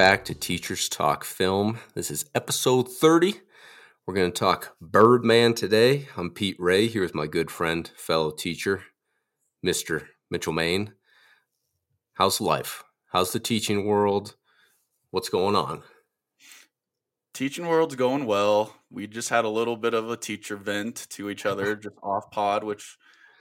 [0.00, 1.78] Back to Teachers Talk Film.
[1.94, 3.34] This is episode 30.
[4.06, 6.08] We're going to talk Birdman today.
[6.16, 6.88] I'm Pete Ray.
[6.88, 8.84] Here's my good friend, fellow teacher,
[9.62, 10.06] Mr.
[10.30, 10.94] Mitchell Main.
[12.14, 12.82] How's life?
[13.12, 14.36] How's the teaching world?
[15.10, 15.82] What's going on?
[17.34, 18.74] Teaching world's going well.
[18.90, 22.30] We just had a little bit of a teacher vent to each other, just off
[22.30, 22.96] pod, which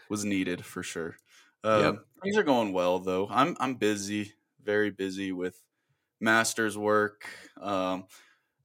[0.10, 1.16] was needed for sure.
[1.64, 1.96] Um, Yep.
[2.22, 3.30] Things are going well though.
[3.32, 5.58] I'm I'm busy, very busy with
[6.20, 7.26] master's work.
[7.60, 8.06] Um,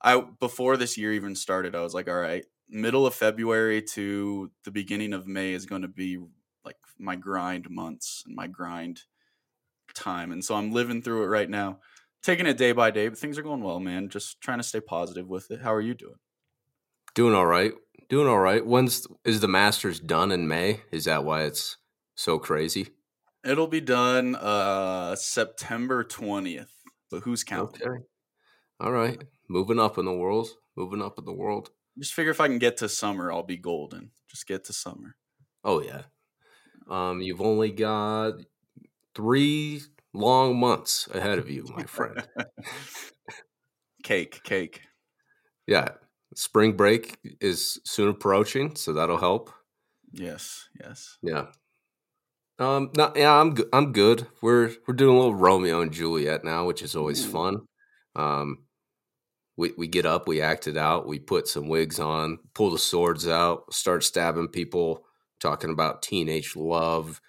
[0.03, 4.51] I before this year even started, I was like, all right, middle of February to
[4.65, 6.19] the beginning of May is going to be
[6.65, 9.03] like my grind months and my grind
[9.95, 11.79] time, and so I'm living through it right now,
[12.23, 13.09] taking it day by day.
[13.09, 14.09] But things are going well, man.
[14.09, 15.63] Just trying to stay positive with it.
[15.63, 16.17] How are you doing?
[17.15, 17.73] Doing all right.
[18.09, 18.65] Doing all right.
[18.65, 20.81] When's is the Masters done in May?
[20.91, 21.77] Is that why it's
[22.15, 22.89] so crazy?
[23.45, 26.69] It'll be done uh September 20th.
[27.11, 27.87] But who's counting?
[27.87, 28.05] Okay.
[28.81, 29.23] All right.
[29.49, 30.49] Moving up in the world.
[30.77, 31.71] Moving up in the world.
[31.99, 34.11] Just figure if I can get to summer, I'll be golden.
[34.29, 35.17] Just get to summer.
[35.63, 36.03] Oh yeah.
[36.91, 38.35] Um, you've only got
[39.15, 39.81] three
[40.13, 42.27] long months ahead of you, my friend.
[44.03, 44.81] cake, cake.
[45.67, 45.89] yeah.
[46.37, 49.53] Spring break is soon approaching, so that'll help.
[50.13, 51.17] Yes, yes.
[51.23, 51.47] Yeah.
[52.59, 52.91] Um.
[52.97, 53.33] No, yeah.
[53.33, 53.55] I'm.
[53.55, 53.69] Good.
[53.73, 54.27] I'm good.
[54.43, 57.31] We're we're doing a little Romeo and Juliet now, which is always Ooh.
[57.31, 57.67] fun.
[58.17, 58.59] Um.
[59.57, 62.79] We we get up, we act it out, we put some wigs on, pull the
[62.79, 65.05] swords out, start stabbing people,
[65.41, 67.21] talking about teenage love,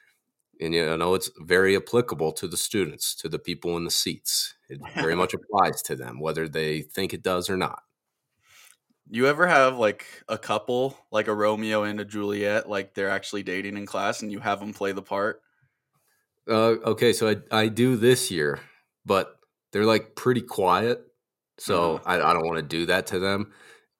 [0.61, 4.55] and you know it's very applicable to the students, to the people in the seats.
[4.69, 7.81] It very much applies to them, whether they think it does or not.
[9.09, 13.43] You ever have like a couple, like a Romeo and a Juliet, like they're actually
[13.43, 15.41] dating in class and you have them play the part?
[16.47, 18.59] Uh, okay, so I I do this year,
[19.05, 19.39] but
[19.71, 21.01] they're like pretty quiet,
[21.57, 22.05] so Uh-huh.
[22.05, 23.51] I, I don't want to do that to them.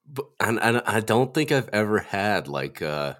[0.05, 3.15] But and, and I don't think I've ever had like uh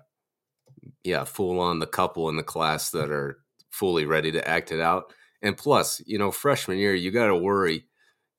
[1.03, 3.40] yeah full on the couple in the class that are
[3.72, 5.13] fully ready to act it out.
[5.41, 7.85] And plus, you know, freshman year you got to worry.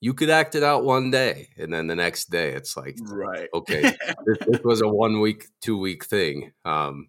[0.06, 3.48] You could act it out one day, and then the next day it's like Right.
[3.52, 3.82] okay,
[4.24, 6.52] this, this was a one week, two week thing.
[6.64, 7.08] Um,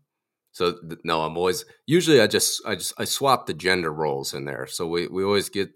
[0.51, 4.33] so th- no, I'm always usually I just I just I swap the gender roles
[4.33, 4.65] in there.
[4.65, 5.69] So we we always get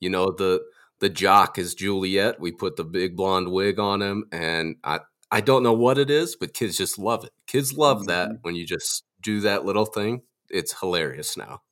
[0.00, 0.60] you know the
[1.00, 2.40] the jock is Juliet.
[2.40, 5.00] We put the big blonde wig on him, and I
[5.30, 7.32] I don't know what it is, but kids just love it.
[7.46, 10.20] Kids love that when you just do that little thing.
[10.50, 11.62] It's hilarious now.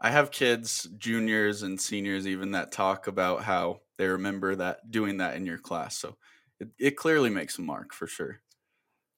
[0.00, 5.18] I have kids, juniors and seniors, even that talk about how they remember that doing
[5.18, 5.96] that in your class.
[5.98, 6.16] So
[6.58, 8.40] it, it clearly makes a mark for sure.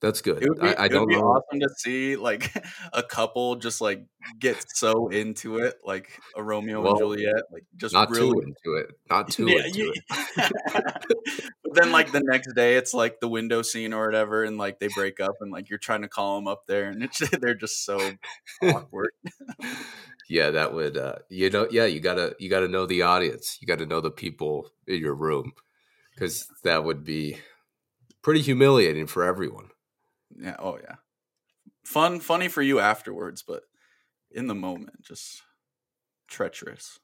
[0.01, 0.43] That's good.
[0.43, 1.21] It would be, I, I it would don't be know.
[1.23, 2.53] awesome to see like
[2.93, 4.05] a couple just like
[4.41, 8.41] get so into it, like a Romeo Well, and Juliet, like just Not really too
[8.41, 8.91] into it.
[9.09, 10.53] Not too Yeah, into you- it.
[11.63, 14.81] but then like the next day it's like the window scene or whatever and like
[14.81, 17.55] they break up and like you're trying to call them up there and it's they're
[17.55, 17.99] just so
[18.65, 19.13] awkward
[20.29, 23.67] yeah that would uh you know yeah you gotta you gotta know the audience you
[23.67, 25.53] gotta know the people in your room
[26.15, 27.39] because that would be
[28.23, 29.69] pretty humiliating for everyone.
[30.37, 30.97] Yeah oh yeah.
[31.85, 33.63] Fun funny for you afterwards but
[34.31, 35.43] in the moment just
[36.29, 36.99] treacherous.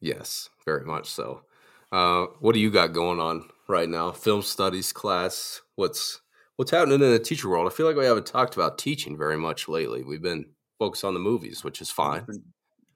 [0.00, 1.42] Yes very much so.
[1.90, 4.12] Uh what do you got going on right now?
[4.12, 6.20] Film studies class what's
[6.56, 7.70] what's happening in the teacher world?
[7.70, 10.02] I feel like we haven't talked about teaching very much lately.
[10.02, 10.46] We've been
[10.78, 12.26] focused on the movies which is fine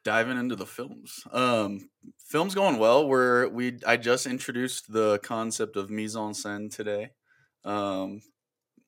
[0.06, 5.77] diving into the films um film's going well we're we i just introduced the concept
[5.77, 7.11] of mise en scène today
[7.64, 8.20] um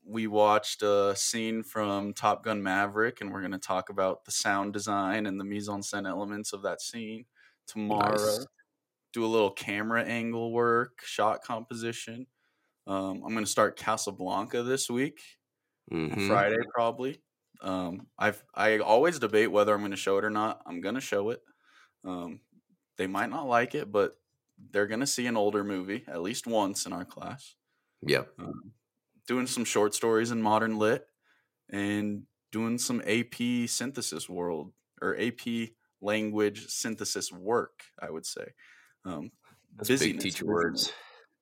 [0.04, 4.30] we watched a scene from top gun maverick and we're going to talk about the
[4.32, 7.26] sound design and the mise en scène elements of that scene
[7.66, 8.46] tomorrow Nice.
[9.12, 12.26] do a little camera angle work shot composition
[12.86, 15.20] um, i'm going to start casablanca this week
[15.92, 16.26] Mhm.
[16.26, 17.22] Friday probably.
[17.60, 20.62] Um, I've I always debate whether I'm going to show it or not.
[20.66, 21.42] I'm going to show it.
[22.04, 22.40] Um,
[22.96, 24.18] they might not like it, but
[24.70, 27.54] they're going to see an older movie at least once in our class.
[28.02, 28.72] yep Um,
[29.26, 31.06] doing some short stories in modern lit
[31.70, 35.70] and doing some AP synthesis world or AP
[36.00, 37.82] language synthesis work.
[38.00, 38.52] I would say.
[39.04, 39.32] Um,
[39.86, 40.92] big teacher words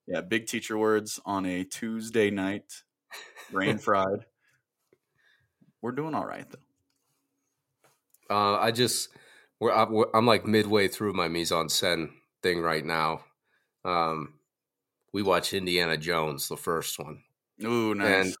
[0.07, 2.71] Yeah, big teacher words on a Tuesday night,
[3.51, 4.25] brain fried.
[5.81, 6.59] We're doing all right though.
[8.29, 9.09] Uh, I just
[9.59, 12.11] we're, I'm, we're I'm like midway through my mise en scène
[12.43, 13.21] thing right now.
[13.85, 14.33] Um,
[15.13, 17.23] we watch Indiana Jones, the first one,
[17.63, 18.25] Ooh, nice.
[18.25, 18.35] and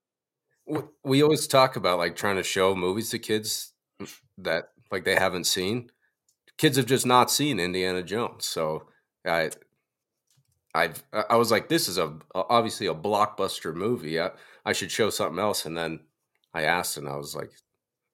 [0.67, 3.73] w- we always talk about like trying to show movies to kids
[4.37, 5.89] that like they haven't seen.
[6.57, 8.87] Kids have just not seen Indiana Jones, so
[9.25, 9.51] I
[10.73, 14.19] I've I was like, this is a obviously a blockbuster movie.
[14.19, 14.31] I,
[14.65, 15.65] I should show something else.
[15.65, 16.01] And then
[16.57, 17.51] I asked, and I was like,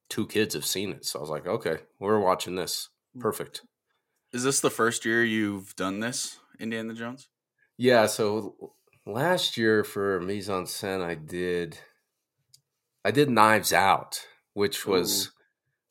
[0.09, 2.89] two kids have seen it, so I was like, okay, we're watching this.
[3.13, 3.21] Hmm.
[3.21, 3.61] Perfect.
[4.33, 7.29] Is this the first year you've done this, Indiana Jones?
[7.77, 8.07] Yeah.
[8.07, 8.73] So
[9.05, 11.77] last year for mise en scène, I did
[13.05, 15.29] I did Knives Out, which was Ooh.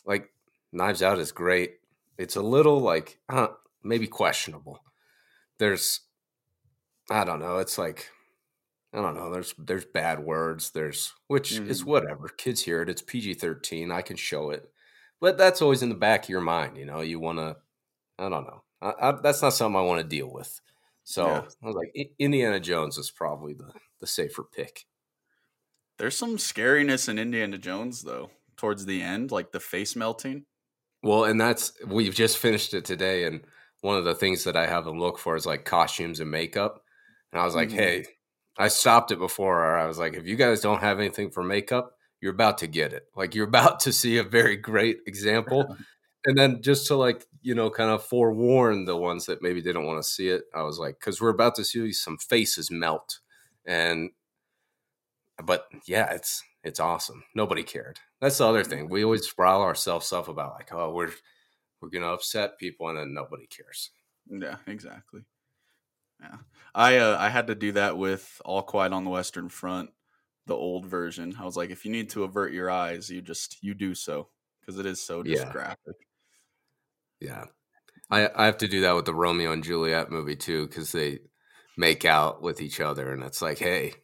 [0.07, 0.31] like
[0.73, 1.75] Knives Out is great.
[2.19, 3.49] It's a little like uh,
[3.83, 4.81] maybe questionable.
[5.59, 6.01] There's
[7.11, 7.59] I don't know.
[7.59, 8.11] It's like
[8.95, 9.33] I don't know.
[9.33, 10.71] There's there's bad words.
[10.71, 11.69] There's which mm.
[11.69, 12.29] is whatever.
[12.29, 12.91] Kids hear it.
[12.91, 13.91] It's PG thirteen.
[13.91, 14.71] I can show it,
[15.21, 16.77] but that's always in the back of your mind.
[16.77, 17.57] You know, you want to.
[18.19, 18.63] I don't know.
[18.83, 20.61] I, I, that's not something I want to deal with.
[21.05, 21.43] So yeah.
[21.63, 24.85] I was like, Indiana Jones is probably the the safer pick.
[25.99, 28.31] There's some scariness in Indiana Jones though.
[28.57, 30.45] Towards the end, like the face melting.
[31.03, 33.41] Well, and that's we've just finished it today, and
[33.81, 36.85] one of the things that I have them look for is like costumes and makeup.
[37.33, 37.79] And I was like, mm-hmm.
[37.79, 38.05] hey,
[38.59, 39.77] I stopped it before.
[39.77, 42.93] I was like, if you guys don't have anything for makeup, you're about to get
[42.93, 43.05] it.
[43.17, 45.77] Like you're about to see a very great example.
[46.25, 49.87] and then just to like, you know, kind of forewarn the ones that maybe didn't
[49.87, 53.21] want to see it, I was like, because we're about to see some faces melt.
[53.67, 54.11] And
[55.43, 57.25] but yeah, it's it's awesome.
[57.35, 57.99] Nobody cared.
[58.21, 58.89] That's the other thing.
[58.89, 61.13] We always sprowl ourselves up about like, oh, we're
[61.81, 63.91] we're gonna upset people, and then nobody cares.
[64.29, 65.23] Yeah, exactly.
[66.23, 66.37] Yeah,
[66.75, 69.91] I uh, I had to do that with All Quiet on the Western Front,
[70.47, 71.37] the old version.
[71.39, 74.29] I was like, if you need to avert your eyes, you just you do so
[74.61, 75.53] because it is so just yeah.
[75.53, 75.97] graphic.
[77.21, 77.45] Yeah,
[78.11, 81.21] I I have to do that with the Romeo and Juliet movie too because they
[81.77, 83.95] make out with each other, and it's like, hey,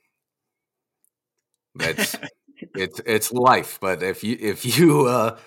[1.74, 2.16] that's
[2.74, 3.78] it's it's life.
[3.80, 5.38] But if you if you uh,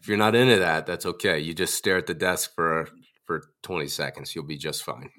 [0.00, 1.38] if you're not into that, that's okay.
[1.38, 2.88] You just stare at the desk for
[3.26, 4.34] for 20 seconds.
[4.34, 5.10] You'll be just fine.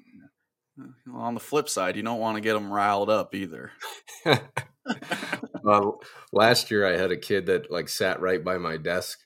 [1.06, 3.72] Well, on the flip side, you don't want to get them riled up either.
[5.62, 6.00] well,
[6.32, 9.18] last year I had a kid that like sat right by my desk,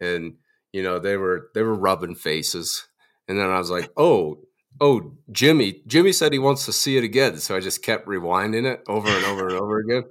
[0.00, 0.34] and
[0.72, 2.86] you know they were they were rubbing faces,
[3.28, 4.38] and then I was like, oh.
[4.80, 5.82] Oh, Jimmy!
[5.86, 9.06] Jimmy said he wants to see it again, so I just kept rewinding it over
[9.06, 10.04] and over and over again.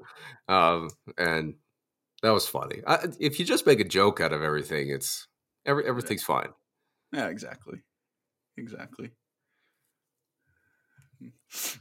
[0.47, 1.55] Um, and
[2.21, 2.81] that was funny.
[2.85, 5.27] I, if you just make a joke out of everything, it's
[5.65, 6.35] every everything's yeah.
[6.35, 6.49] fine.
[7.11, 7.81] Yeah, exactly,
[8.55, 9.11] exactly.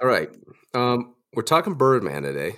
[0.01, 0.29] All right,
[0.75, 2.57] um, we're talking Birdman today.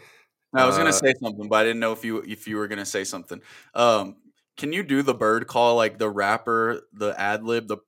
[0.55, 2.69] I was uh, gonna say something, but I didn't know if you if you were
[2.69, 3.41] gonna say something.
[3.75, 4.17] Um,
[4.57, 7.79] can you do the bird call like the rapper, the ad lib, the?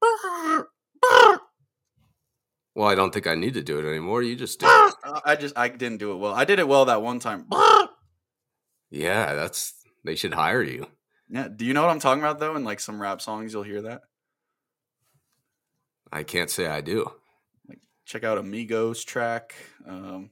[2.75, 4.23] Well, I don't think I need to do it anymore.
[4.23, 4.95] You just do it.
[5.25, 6.35] I just I didn't do it well.
[6.35, 7.47] I did it well that one time.
[8.91, 9.75] Yeah, that's
[10.05, 10.87] they should hire you.
[11.29, 11.49] Yeah.
[11.49, 12.57] Do you know what I'm talking about though?
[12.57, 14.03] In like some rap songs, you'll hear that.
[16.13, 17.11] I can't say I do.
[18.05, 19.55] Like check out Amigos track.
[19.89, 20.31] Um,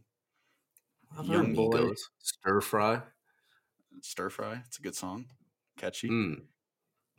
[1.23, 1.83] Young Amigos.
[1.83, 1.95] Boy.
[2.19, 3.03] Stir Fry.
[4.03, 4.63] Stir Fry.
[4.67, 5.27] It's a good song.
[5.79, 6.09] Catchy.
[6.09, 6.43] Mm.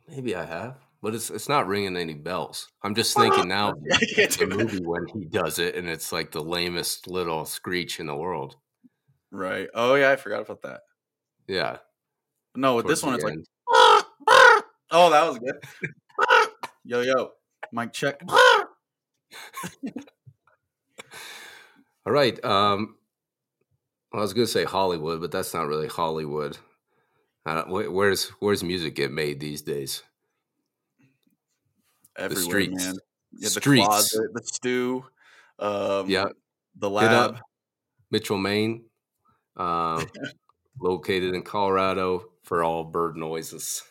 [0.08, 2.68] Maybe I have, but it's it's not ringing any bells.
[2.82, 7.08] I'm just thinking now the movie when he does it, and it's like the lamest
[7.08, 8.56] little screech in the world.
[9.30, 9.68] Right.
[9.74, 10.82] Oh yeah, I forgot about that.
[11.48, 11.78] Yeah.
[12.54, 13.44] No, with this one, it's end.
[13.66, 14.04] like,
[14.90, 15.56] oh, that was good.
[16.84, 17.30] yo, yo,
[17.72, 18.20] mic check.
[22.06, 22.42] All right.
[22.44, 22.96] Um,
[24.12, 26.56] well, I was going to say Hollywood, but that's not really Hollywood.
[27.44, 30.02] where's where's music get made these days?
[32.16, 32.84] Everywhere, the streets.
[32.84, 32.94] man.
[33.32, 33.86] Yeah, the streets.
[33.86, 35.04] closet, the stew.
[35.58, 36.26] Um, yeah,
[36.76, 37.38] the lab.
[38.10, 38.84] Mitchell, Maine.
[39.56, 40.06] Um,
[40.80, 43.82] located in Colorado for all bird noises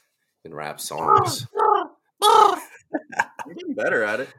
[0.45, 1.47] and rap songs.
[2.21, 4.29] You're getting better at it.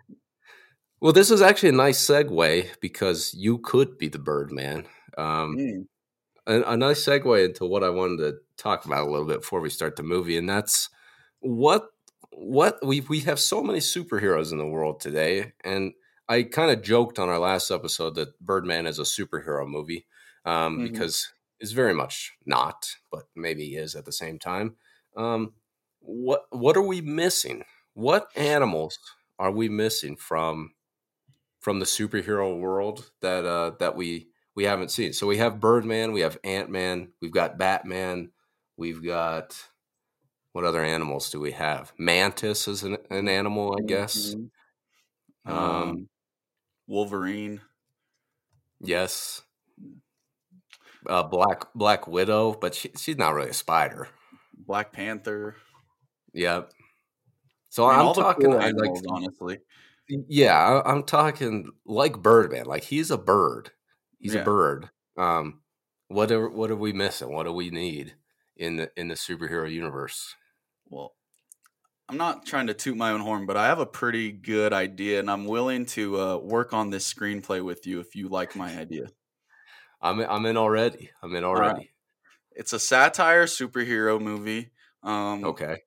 [1.01, 4.87] Well, this is actually a nice segue because you could be the Birdman.
[5.19, 5.87] Um, mm.
[6.47, 9.61] a, a nice segue into what I wanted to talk about a little bit before
[9.61, 10.89] we start the movie, and that's
[11.41, 11.89] what
[12.31, 15.93] what we we have so many superheroes in the world today, and
[16.29, 20.07] I kind of joked on our last episode that Birdman is a superhero movie
[20.45, 20.85] um, mm-hmm.
[20.85, 24.77] because it's very much not, but maybe is at the same time.
[25.17, 25.53] Um,
[26.01, 27.65] what what are we missing?
[27.95, 28.99] What animals
[29.39, 30.73] are we missing from
[31.65, 35.13] from the superhero world that uh, that we we haven't seen?
[35.13, 38.31] So we have Birdman, we have Ant Man, we've got Batman,
[38.77, 39.57] we've got
[40.53, 41.93] what other animals do we have?
[41.99, 44.35] Mantis is an, an animal, I guess.
[44.35, 45.53] Mm-hmm.
[45.53, 46.09] Um, um,
[46.87, 47.61] Wolverine.
[48.81, 49.43] Yes
[51.09, 54.09] uh, Black Black Widow, but she, she's not really a spider.
[54.57, 55.57] Black Panther.
[56.33, 56.71] Yep.
[57.69, 59.59] So I am talking cool animals, like honestly.
[60.09, 62.67] Yeah, I'm talking like Birdman.
[62.67, 63.71] Like he's a bird.
[64.19, 64.43] He's Yeah.
[64.43, 64.91] a bird.
[65.17, 65.63] Um,
[66.09, 67.33] what are what are we missing?
[67.33, 68.15] What do we need
[68.57, 70.35] in the in the superhero universe?
[70.89, 71.15] Well,
[72.09, 75.21] I'm not trying to toot my own horn, but I have a pretty good idea,
[75.21, 78.77] and I'm willing to uh, work on this screenplay with you if you like my
[78.79, 79.09] idea.
[80.01, 81.11] I'm I'm in already.
[81.23, 81.49] I'm in right.
[81.49, 81.95] already.
[82.53, 84.73] It's a satire superhero movie.
[85.03, 85.83] Um, Okay.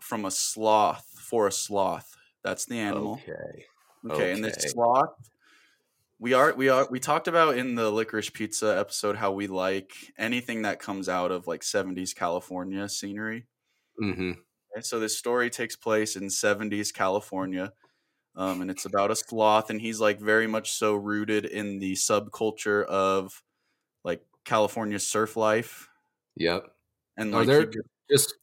[0.00, 2.13] From a sloth for a sloth.
[2.44, 3.14] That's the animal.
[3.14, 3.64] Okay.
[4.10, 4.68] Okay, and this Okay.
[4.68, 5.14] sloth.
[6.18, 9.92] We are we are we talked about in the licorice pizza episode how we like
[10.18, 13.46] anything that comes out of like 70s California scenery.
[14.00, 14.30] Mm-hmm.
[14.32, 17.72] Okay, so this story takes place in 70s California.
[18.36, 21.92] Um, and it's about a sloth, and he's like very much so rooted in the
[21.94, 23.42] subculture of
[24.04, 25.88] like California surf life.
[26.36, 26.66] Yep.
[27.16, 28.34] And Are like there he just- just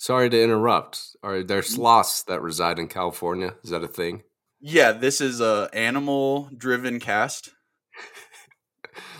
[0.00, 1.16] sorry to interrupt?
[1.22, 3.54] Are there sloths that reside in California?
[3.62, 4.24] Is that a thing?
[4.60, 7.50] yeah, this is a animal driven cast.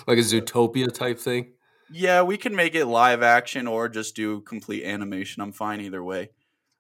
[0.07, 1.53] Like a Zootopia type thing?
[1.93, 5.43] Yeah, we can make it live action or just do complete animation.
[5.43, 6.31] I'm fine either way.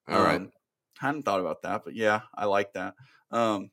[0.09, 0.37] All right.
[0.41, 0.51] Um,
[0.99, 2.95] hadn't thought about that, but yeah, I like that.
[3.31, 3.71] Um,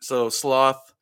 [0.00, 0.92] so sloth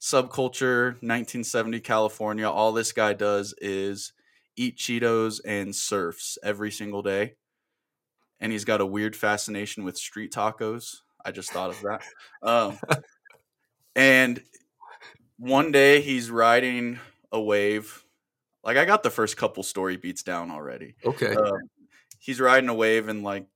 [0.00, 2.50] subculture, 1970 California.
[2.50, 4.12] All this guy does is
[4.56, 7.36] eat Cheetos and surfs every single day,
[8.40, 10.96] and he's got a weird fascination with street tacos.
[11.24, 12.02] I just thought of that.
[12.42, 12.78] Um,
[13.94, 14.42] and
[15.38, 16.98] one day he's riding
[17.32, 18.04] a wave.
[18.64, 21.34] Like I got the first couple story beats down already Okay.
[21.34, 21.60] um,
[22.18, 23.46] he's riding a wave and like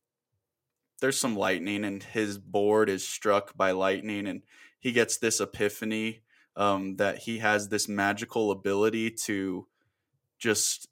[1.00, 4.42] there's some lightning and his board is struck by lightning and
[4.78, 6.20] he gets this epiphany
[6.56, 9.66] um, that he has this magical ability to
[10.38, 10.88] just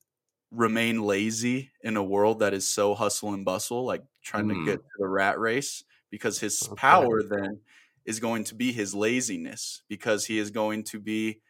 [0.50, 4.49] remain lazy in a world that is so hustle and bustle like trying Hmm.
[4.49, 6.76] to get to the rat race because his Okay.
[6.76, 7.61] power then
[8.07, 11.40] is going to be his laziness because he is going to be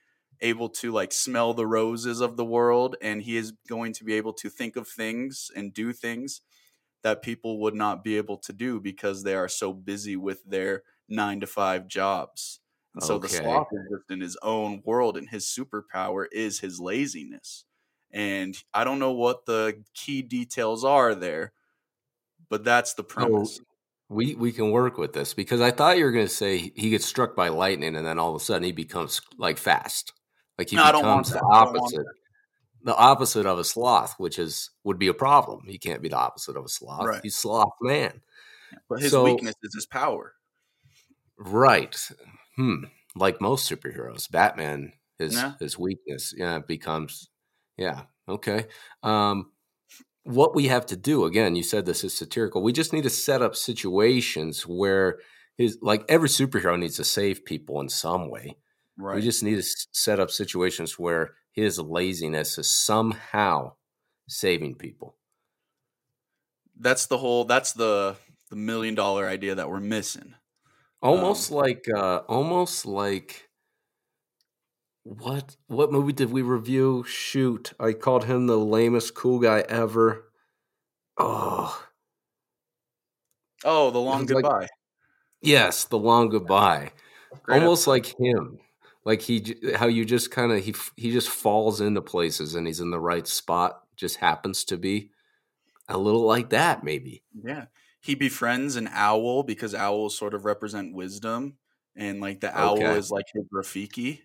[0.41, 4.15] able to like smell the roses of the world and he is going to be
[4.15, 6.41] able to think of things and do things
[7.03, 10.83] that people would not be able to do because they are so busy with their
[11.09, 12.61] 9 to 5 jobs.
[12.95, 13.29] And so the Okay.
[13.29, 17.65] sloth is just in his own world and his superpower is his laziness.
[18.13, 21.53] And I don't know what the key details are there,
[22.49, 23.61] but that's the premise.
[24.09, 26.89] We we can work with this because I thought you were going to say he
[26.91, 30.15] gets struck by lightning and then all of a sudden he becomes like fast,
[30.57, 31.45] like he No, I don't want becomes the that.
[31.55, 32.07] I don't want opposite,
[32.85, 35.65] the opposite of a sloth, which is would be a problem.
[35.67, 37.05] He can't be the opposite of a sloth.
[37.05, 37.21] Right.
[37.23, 38.23] He's sloth man,
[38.89, 40.33] But his So- weakness is his power.
[41.37, 41.95] right?
[42.57, 42.85] Hmm.
[43.15, 45.53] Like most superheroes, Batman his Yeah.
[45.61, 47.29] his weakness yeah becomes
[47.79, 48.67] yeah okay.
[49.03, 49.53] Um,
[50.25, 53.11] what we have to do again you said this is satirical we just need to
[53.11, 55.21] set up situations where
[55.57, 58.57] his like every superhero needs to save people in some way
[58.99, 59.15] Right.
[59.17, 63.75] we just need to set up situations where his laziness is somehow
[64.29, 65.17] saving people
[66.77, 68.17] that's the whole that's the
[68.51, 70.35] the million dollar idea that we're missing.
[71.03, 73.48] almost like uh almost like
[75.09, 80.31] what what movie did we review shoot i called him the lamest cool guy ever
[81.17, 81.83] oh
[83.65, 84.69] Oh, the long It's like- goodbye.
[85.41, 86.93] yes the long goodbye
[87.43, 88.59] Great almost like him
[89.05, 92.81] like he how you just kind of he he just falls into places and he's
[92.81, 95.11] in the right spot just happens to be
[95.89, 97.67] a little like that maybe Yeah.
[98.01, 101.57] He befriends an owl because owls sort of represent wisdom.
[101.97, 102.97] And like the owl Okay.
[102.97, 104.21] is like his Rafiki.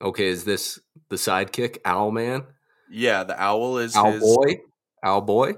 [0.00, 2.44] Okay is this the sidekick owl man
[2.90, 4.60] Yeah, the owl is owl his boy
[5.02, 5.54] owl boy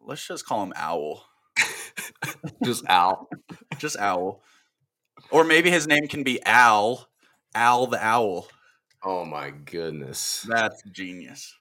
[0.00, 1.24] let's just call him Owl.
[2.64, 3.28] just owl
[3.78, 4.40] Just Owl.
[5.30, 7.08] Or maybe his name can be Al.
[7.54, 8.48] Al the Owl.
[9.04, 11.54] oh my goodness That's genius.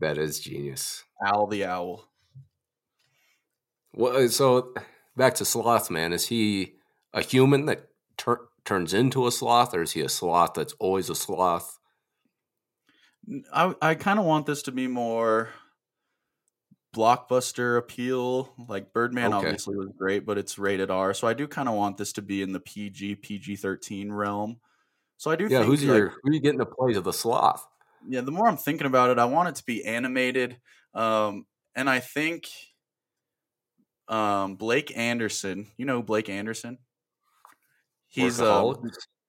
[0.00, 2.04] that is genius Al the Owl.
[3.92, 4.72] well uh, so
[5.16, 6.74] back to sloth man is he
[7.12, 11.10] a human that tur- turns into a sloth or is he a sloth that's always
[11.10, 11.78] a sloth
[13.52, 15.50] I I kind of want this to be more
[16.94, 18.52] blockbuster appeal.
[18.68, 19.32] Like Birdman Okay.
[19.32, 21.14] obviously was great, but it's rated R.
[21.14, 24.60] So I do kind of want this to be in the PG PG thirteen realm.
[25.18, 27.12] So I do yeah think who's like, your who you getting to play to the
[27.12, 27.66] sloth
[28.06, 30.60] yeah, the more I'm thinking about it, I want it to be animated.
[30.94, 32.48] Um and I think
[34.08, 36.78] um Blake Anderson, you know who Blake Anderson?
[38.10, 38.74] He's a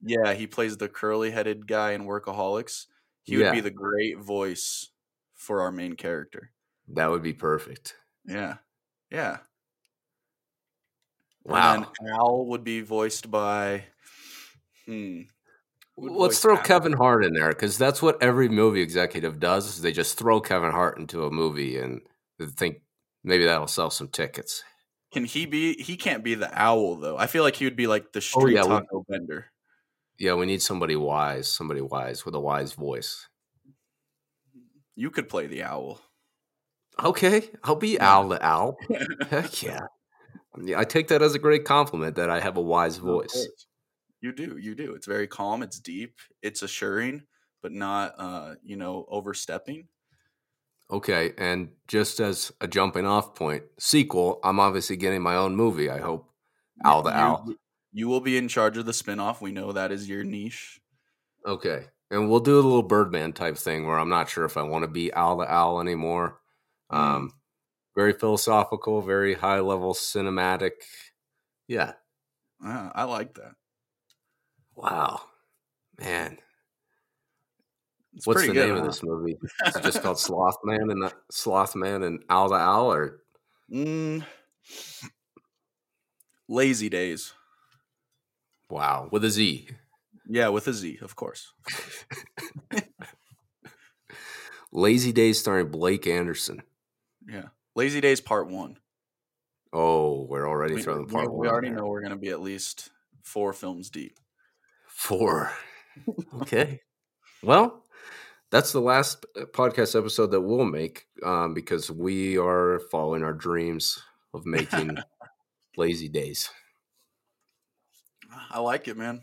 [0.03, 2.87] yeah, he plays the curly headed guy in Workaholics.
[3.23, 4.89] He would be the great voice
[5.35, 6.51] for our main character.
[6.87, 7.95] that would be perfect
[8.25, 8.55] Yeah.
[9.11, 9.37] Yeah.
[11.43, 11.75] Wow.
[11.75, 13.85] And Al would be voiced by.
[14.85, 15.21] Hmm.
[15.97, 16.63] Let's throw Al?
[16.63, 19.67] Kevin Hart in there because that's what every movie executive does.
[19.67, 22.01] Is they just throw Kevin Hart into a movie and
[22.55, 22.81] think
[23.23, 24.63] maybe that'll sell some tickets.
[25.13, 25.73] Can he be?
[25.75, 27.17] He can't be the owl though.
[27.17, 29.47] I feel like he would be like the Oh, street yeah, we- taco vendor.
[30.17, 33.27] Yeah, we need somebody wise, somebody wise with a wise voice.
[34.95, 35.99] You could play the owl.
[37.03, 38.77] Okay, I'll be owl the Owl.
[39.29, 39.79] Heck yeah.
[40.61, 40.77] yeah.
[40.77, 43.47] I take that as a great compliment that I have a wise voice.
[44.19, 44.57] You do.
[44.59, 44.93] You do.
[44.93, 45.63] It's very calm.
[45.63, 46.15] It's deep.
[46.43, 47.23] It's assuring,
[47.63, 49.87] but not, uh, you know, overstepping.
[50.91, 55.89] Okay, and just as a jumping off point, sequel, I'm obviously getting my own movie,
[55.89, 56.29] I hope.
[56.83, 57.53] Owl the Owl.
[57.93, 59.41] You will be in charge of the spinoff.
[59.41, 60.81] We know that is your niche.
[61.45, 61.85] Okay.
[62.09, 64.83] And we'll do a little Birdman type thing where I'm not sure if I want
[64.83, 66.39] to be Owl the Owl anymore.
[66.91, 66.97] Mm.
[66.97, 67.33] Um,
[67.95, 70.71] very philosophical, very high level cinematic.
[71.67, 71.93] Yeah.
[72.63, 73.53] Ah, I like that.
[74.75, 75.21] Wow.
[75.99, 76.37] Man.
[78.15, 78.81] It's What's the good, name huh?
[78.81, 79.37] of this movie?
[79.65, 83.21] Is it just called Sloth Man and the Sloth Man and Al the Owl or
[83.71, 84.25] Mm,
[86.47, 87.33] lazy days.
[88.69, 89.69] wow, with a Z.
[90.27, 91.53] Yeah, with a Z, of course.
[94.71, 96.61] Lazy Days starring Blake Anderson.
[97.27, 98.77] Yeah, Lazy Days Part One.
[99.73, 101.47] Oh, we're already We, throwing part we one.
[101.47, 101.77] in already there.
[101.77, 102.89] know we're going to be at least
[103.23, 104.17] four films deep.
[104.87, 105.51] Four.
[106.41, 106.79] Okay.
[107.43, 107.83] well,
[108.51, 113.33] that's the last uh, podcast episode that we'll make um, because we are following our
[113.33, 114.97] dreams of making
[115.77, 116.49] Lazy Days.
[118.51, 119.21] I like it, man.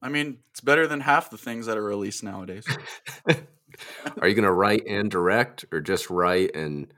[0.00, 2.66] I mean, it's better than half the things that are released nowadays.
[4.20, 6.92] Are you going to write and direct, or just write and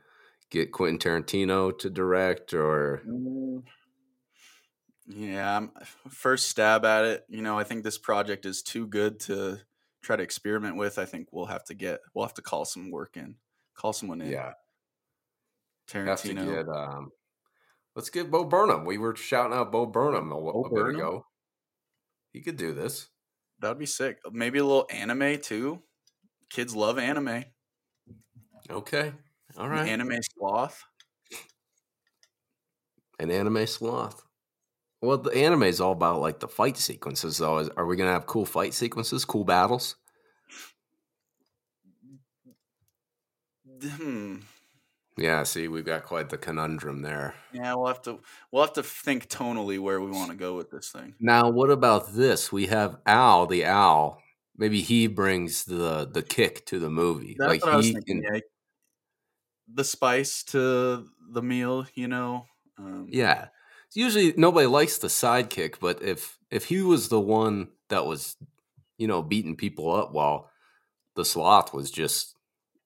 [0.50, 3.62] get Quentin Tarantino to direct, or Mm.
[5.06, 5.72] Yeah, I'm,
[6.08, 7.24] first stab at it.
[7.28, 9.58] You know, I think this project is too good to
[10.02, 10.98] try to experiment with.
[10.98, 13.36] I think we'll have to get we'll have to call some work in,
[13.74, 14.30] call someone in.
[14.30, 14.52] yeah,
[15.90, 16.54] Tarantino.
[16.54, 16.68] get?
[16.68, 17.10] Um,
[17.94, 18.84] let's get Bo Burnham.
[18.84, 21.26] We were shouting out Bo Burnham a, Bo a bit ago.
[22.32, 23.08] He could do this.
[23.60, 24.18] That'd be sick.
[24.32, 25.82] Maybe a little anime too.
[26.48, 27.44] Kids love anime.
[28.68, 29.12] Okay,
[29.58, 29.82] All right.
[29.82, 30.00] An.
[30.00, 30.84] Anime sloth.
[33.18, 34.22] an anime sloth.
[35.02, 37.58] Well, the anime is all about like the fight sequences, though.
[37.58, 39.96] Is, are we gonna have cool fight sequences, cool battles?
[43.82, 44.36] Hmm.
[45.16, 45.42] Yeah.
[45.44, 47.34] See, we've got quite the conundrum there.
[47.52, 48.20] Yeah, we'll have to
[48.52, 51.14] we'll have to think tonally where we want to go with this thing.
[51.18, 52.52] Now, what about this?
[52.52, 54.22] We have Al, the owl.
[54.56, 57.36] Maybe he brings the the kick to the movie.
[57.38, 58.22] That's like what I was he thinking.
[58.22, 58.40] can, Yeah.
[59.72, 62.46] The spice to the meal, you know.
[62.76, 63.48] Um, yeah.
[63.94, 68.36] Usually, nobody likes the sidekick, but if if he was the one that was,
[68.98, 70.50] you know, beating people up while
[71.16, 72.36] the sloth was just,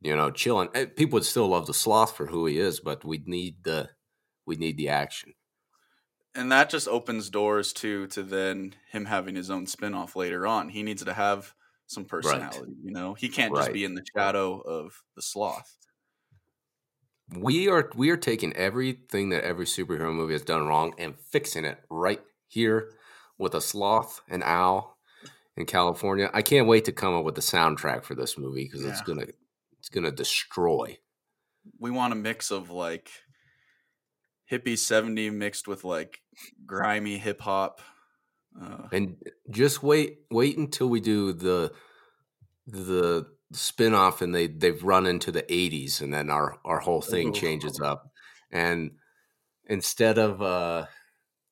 [0.02, 3.04] you know, chilling, eh, people would still love the sloth for who he is, but
[3.04, 3.90] we'd need the
[4.46, 5.34] we need the action.
[6.34, 10.68] and that just opens doors to to then him having his own spin-off later on
[10.68, 11.54] he needs to have
[11.86, 13.72] some personality you know he can't just Right.
[13.72, 15.76] be in the shadow of the sloth
[17.30, 21.64] We are we are taking everything that every superhero movie has done wrong and fixing
[21.64, 22.90] it right here
[23.38, 24.98] with a sloth, an owl
[25.56, 26.30] in California.
[26.32, 29.26] I can't wait to come up with the soundtrack for this movie because it's gonna
[29.78, 30.98] it's gonna destroy.
[31.78, 33.10] we want a mix of like
[34.50, 36.20] hippie 70 mixed with like
[36.66, 37.80] grimy hip hop
[38.60, 39.16] uh, And
[39.50, 41.72] just wait wait until we do the
[42.66, 47.28] the spin-off and they they've run into the 80s and then our our whole thing
[47.28, 47.32] Ooh.
[47.32, 48.10] changes up.
[48.50, 48.92] And
[49.66, 50.86] instead of uh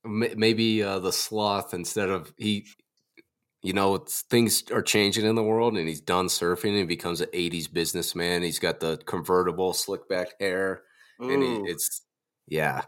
[0.04, 2.66] m- maybe uh the sloth instead of he
[3.62, 6.84] you know it's, things are changing in the world and he's done surfing and he
[6.84, 8.42] becomes an 80s businessman.
[8.42, 10.82] He's got the convertible slick back hair
[11.20, 12.02] and he, it's
[12.48, 12.82] yeah.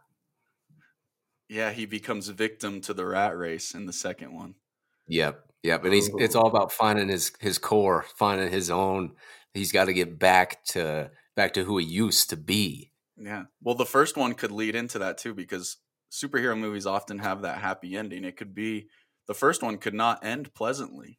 [1.49, 4.57] yeah he becomes victim to the rat race in the second one
[5.09, 6.43] Yep, yep, and he's it's oh.
[6.43, 9.15] all about finding his his core, finding his own.
[9.53, 12.93] He's got to get back to back to who he used to be.
[13.17, 13.45] Yeah.
[13.61, 15.79] Well, the first one could lead into that too, because
[16.13, 18.25] superhero movies often have that happy ending.
[18.25, 18.89] It could be
[19.27, 21.19] the first one could not end pleasantly,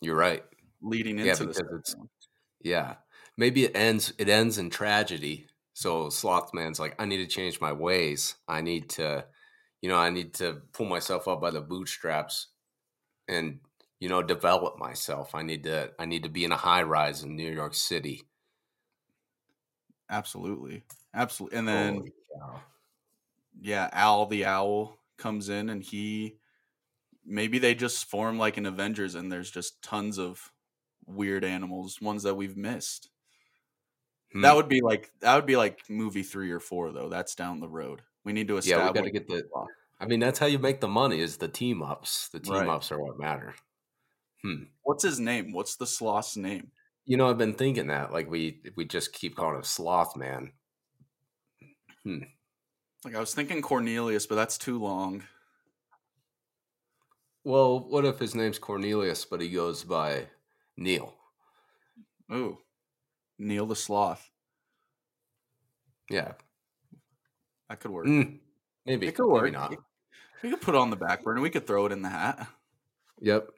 [0.00, 0.44] You're right.
[0.82, 2.08] leading Yeah, into second one.
[2.62, 2.96] Yeah,
[3.36, 5.46] maybe it ends it ends in tragedy.
[5.72, 8.34] So Slothman's like, I need to change my ways.
[8.46, 9.24] I need to,
[9.80, 12.48] you know, I need to pull myself up by the bootstraps,
[13.30, 13.60] and
[14.00, 15.34] you know, develop myself.
[15.34, 18.22] I need to I need to be in a high rise in New York City.
[20.10, 20.82] Absolutely,
[21.14, 21.58] absolutely.
[21.58, 22.12] And then
[23.60, 24.98] yeah, Al the owl.
[25.18, 26.38] comes in and he
[27.26, 30.50] maybe they just form like an Avengers and there's just tons of
[31.06, 33.10] weird animals, ones that we've missed.
[34.32, 34.40] Hmm.
[34.40, 37.10] That would be like that would be like movie three or four though.
[37.10, 38.00] That's down the road.
[38.24, 38.84] We need to establish.
[38.84, 39.44] yeah, we got to get the.
[40.00, 42.28] I mean, that's how you make the money is the team ups.
[42.30, 42.68] The team Right.
[42.68, 43.54] ups are what matter.
[44.42, 44.64] Hmm.
[44.82, 45.52] What's his name?
[45.52, 46.72] What's the sloth's name?
[47.04, 50.52] You know, I've been thinking that like we we just keep calling him Sloth Man.
[52.04, 55.22] Like I was thinking Cornelius, but that's too long.
[57.44, 60.28] Well, what if his name's Cornelius, but he goes by
[60.76, 61.14] Neil?
[62.32, 62.58] Ooh,
[63.38, 64.30] Neil the Sloth.
[66.10, 66.34] Yeah,
[67.68, 68.06] That could work.
[68.06, 68.40] Mm,
[68.84, 69.06] maybe.
[69.08, 69.52] It could maybe work.
[69.52, 69.74] not.
[70.42, 71.40] We could put it on the back burner.
[71.40, 72.46] We could throw it in the hat.
[73.20, 73.48] Yep,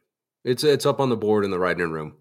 [0.44, 2.16] it's it's up on the board in the writing room.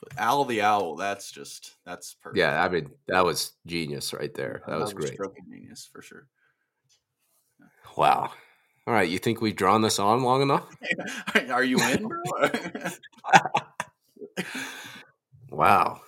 [0.00, 0.96] But Al the Owl.
[0.96, 2.38] That's just that's perfect.
[2.38, 4.62] Yeah, I mean that was genius right there.
[4.66, 5.16] That was a great.
[5.48, 6.26] genius for sure.
[7.96, 8.32] Wow.
[8.84, 10.66] All right, you think we've drawn this on long enough?
[11.50, 12.08] Are you in?
[15.52, 16.00] Wow.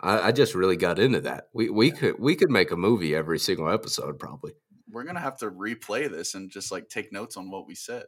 [0.00, 1.48] I, I just really got into that.
[1.52, 4.52] We we could we could make a movie every single episode probably.
[4.94, 8.04] We're gonna have to replay this and just like take notes on what we said.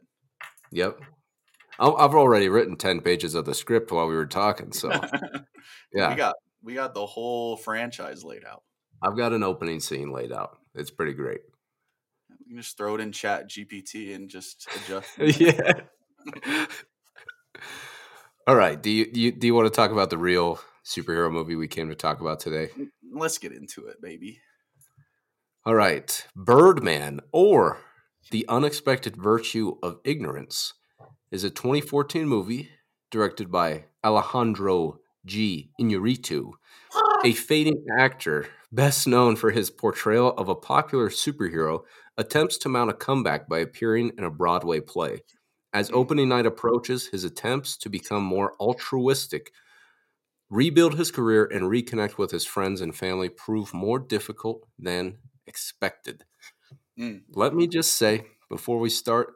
[0.71, 0.99] Yep.
[1.79, 4.89] I've already written ten pages of the script while we were talking, so
[5.93, 8.63] yeah, we got we got the whole franchise laid out.
[9.01, 10.57] I've got an opening scene laid out.
[10.73, 11.41] It's pretty great.
[12.39, 15.17] We can just throw it in Chat GPT and just adjust.
[15.39, 15.73] yeah.
[18.47, 18.81] All right.
[18.81, 21.67] Do you, do you do you want to talk about the real superhero movie we
[21.67, 22.69] came to talk about today?
[23.11, 24.39] Let's get into it, baby.
[25.67, 26.25] All right.
[26.33, 27.79] Birdman or
[28.31, 30.73] The Unexpected Virtue of Ignorance
[31.29, 32.69] is a 2014 movie
[33.11, 35.71] directed by Alejandro G.
[35.77, 36.51] Inarritu,
[37.25, 41.81] a fading actor best known for his portrayal of a popular superhero
[42.17, 45.19] attempts to mount a comeback by appearing in a Broadway play.
[45.73, 49.51] As opening night approaches, his attempts to become more altruistic,
[50.49, 56.25] rebuild his career, and reconnect with his friends and family prove more difficult than expected.
[56.99, 57.21] Mm.
[57.33, 59.33] Let me just say before we start,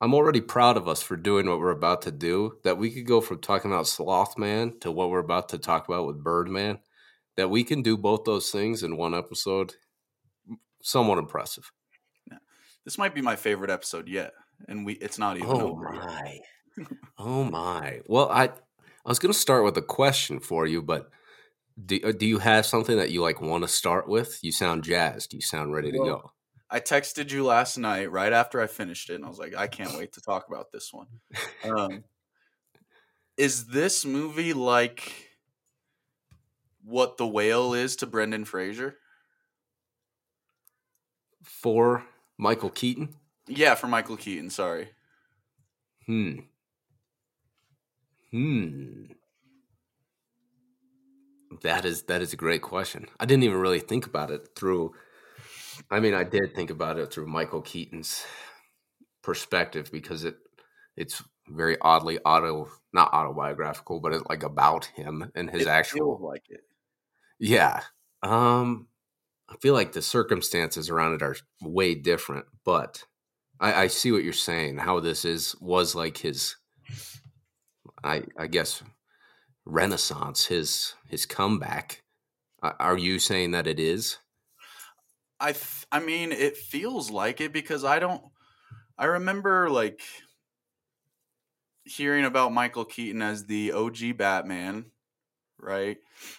[0.00, 2.58] I'm already proud of us for doing what we're about to do.
[2.64, 6.06] That we could go from talking about Slothman to what we're about to talk about
[6.06, 6.78] with Birdman.
[7.36, 9.74] That we can do both those things in one episode.
[10.82, 11.70] Somewhat impressive.
[12.84, 14.32] This might be my favorite episode yet,
[14.68, 15.90] and we it's not even Oh over.
[15.90, 16.38] my.
[17.18, 18.00] oh my.
[18.06, 21.08] Well, I I was going to start with a question for you, but
[21.82, 24.38] do, uh, do you have something that you like want to start with?
[24.42, 25.34] You sound jazzed.
[25.34, 26.32] You sound ready to go.
[26.70, 29.66] I texted you last night right after I finished it, and I was like, I
[29.66, 31.06] can't wait to talk about this one.
[31.64, 32.04] Um,
[33.38, 35.30] is this movie like
[36.84, 38.98] what the whale is to Brendan Fraser?
[41.42, 42.04] For
[42.36, 43.16] Michael Keaton?
[43.46, 44.50] Yeah, for Michael Keaton.
[44.50, 44.90] Sorry.
[46.06, 46.40] Hmm.
[48.30, 49.04] Hmm.
[51.62, 53.06] That is that is a great question.
[53.20, 54.94] I didn't even really think about it through
[55.90, 58.24] I mean, I did think about it through Michael Keaton's
[59.22, 60.36] perspective because it
[60.96, 66.18] it's very oddly auto not autobiographical, but it's like about him and his It actual
[66.22, 66.60] like it.
[67.38, 67.82] yeah.
[68.22, 68.88] Um,
[69.48, 73.04] I feel like the circumstances around it are way different, but
[73.60, 74.78] I, I see what you're saying.
[74.78, 76.56] How this is was like his,
[78.02, 78.82] I I guess,
[79.66, 82.02] renaissance, his his comeback.
[82.62, 84.18] Are you saying that it is?
[85.40, 85.54] I
[85.92, 88.22] I mean, it feels like it because I don't.
[88.98, 90.00] I remember like
[91.84, 94.90] hearing about Michael Keaton as the OG Batman,
[95.58, 95.98] right,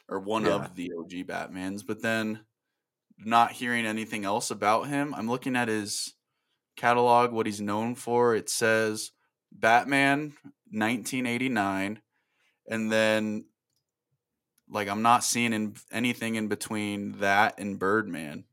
[0.09, 0.55] or one Yeah.
[0.55, 2.45] of the OG Batmans, but then
[3.17, 5.13] not hearing anything else about him.
[5.15, 6.15] I'm looking at his
[6.77, 8.35] catalog, what he's known for.
[8.35, 9.11] It says
[9.51, 10.35] Batman
[10.71, 12.01] 1989,
[12.69, 13.45] and then
[14.69, 18.45] like I'm not seeing in anything in between that and Birdman.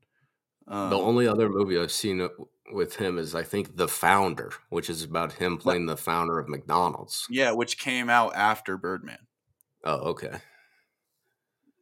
[0.67, 2.27] Um, the only other movie I've seen
[2.71, 6.47] with him is I think The Founder, which is about him playing the founder of
[6.47, 7.27] McDonald's.
[7.29, 9.27] yeah, which came out after Birdman.
[9.83, 10.39] Oh, okay.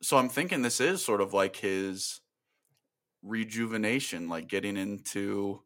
[0.02, 2.22] So I'm thinking this is sort of like his
[3.22, 5.62] rejuvenation, like getting into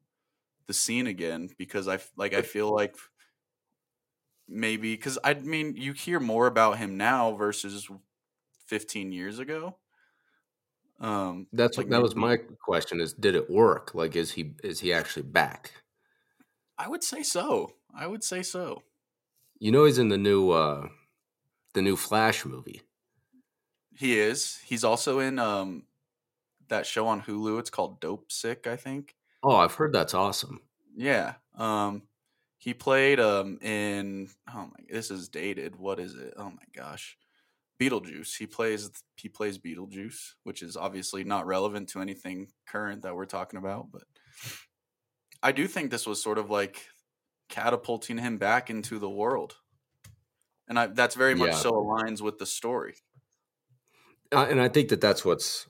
[0.67, 1.49] the scene again.
[1.58, 2.97] Because I like I feel like
[4.47, 7.89] maybe because I mean you hear more about him now versus
[8.67, 9.77] 15 years ago.
[10.99, 13.93] Um, That's like that was my question: is did it work?
[13.93, 15.71] Like, is he is he actually back?
[16.77, 17.73] I would say so.
[17.93, 18.84] I would say so.
[19.60, 20.88] You know, he's in the new uh
[21.73, 22.81] the new Flash movie.
[23.93, 24.60] He is.
[24.65, 25.84] He's also in um
[26.69, 27.60] that show on Hulu.
[27.60, 29.15] It's called Dopesick, I think.
[29.43, 30.62] Oh, I've heard that's awesome.
[30.95, 31.36] Yeah.
[31.55, 32.03] Um,
[32.65, 35.75] he played um in oh my this is dated.
[35.75, 36.34] What is it?
[36.36, 37.15] Oh my gosh.
[37.80, 38.36] Beetlejuice.
[38.39, 43.28] He plays he plays Beetlejuice, which is obviously not relevant to anything current that we're
[43.28, 44.01] talking about, but
[45.43, 46.88] I do think this was sort of like
[47.49, 49.58] catapulting him back into the world.
[50.67, 51.58] And I, that's very much Yeah.
[51.58, 52.95] so aligns with the story.
[54.32, 55.69] Uh, and I think that that's what's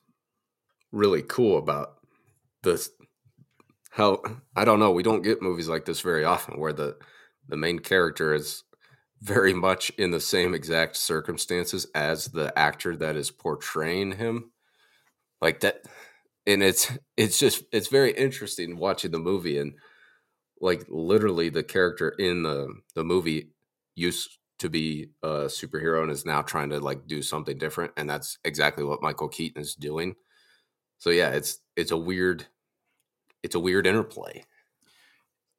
[0.93, 1.95] really cool about
[2.63, 2.89] this.
[3.95, 4.21] How
[4.57, 6.97] I don't know, we don't get movies like this very often, where the
[7.47, 8.63] the main character is
[9.21, 14.51] very much in the same exact circumstances as the actor that is portraying him,
[15.41, 15.83] like that.
[16.47, 19.73] And it's it's just it's very interesting watching the movie and
[20.61, 23.51] like literally the character in the the movie
[23.95, 24.29] used
[24.59, 28.39] to be a superhero and is now trying to like do something different and that's
[28.45, 30.15] exactly what Michael Keaton is doing.
[30.99, 32.47] So yeah, it's it's a weird
[33.45, 34.43] it's a weird interplay.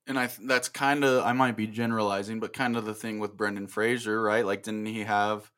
[0.07, 3.37] And I that's kind of I might be generalizing, but kind of the thing with
[3.37, 4.47] Brendan Fraser, right?
[4.47, 5.51] Like, didn't he have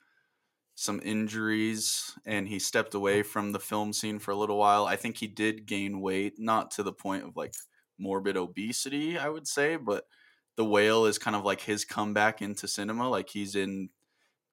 [0.74, 4.86] some injuries and he stepped away from the film scene for a little while?
[4.86, 7.54] I think he did gain weight, not to the point of like
[7.98, 10.06] morbid obesity, I would say, but
[10.56, 13.08] the whale is kind of like his comeback into cinema.
[13.08, 13.90] Like he's in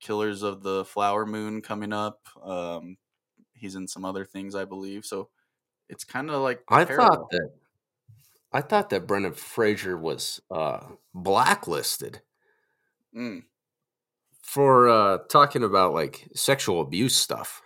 [0.02, 2.28] Killers of the Flower Moon coming up.
[2.44, 2.98] Um,
[3.54, 5.06] he's in some other things, I believe.
[5.06, 5.30] So
[5.90, 7.10] it's kind of like I parallel.
[7.10, 7.50] thought that
[8.56, 10.80] I thought that Brendan Fraser was uh
[11.13, 12.22] blacklisted
[13.15, 13.44] Mm.
[14.41, 17.62] for uh talking about like sexual abuse stuff.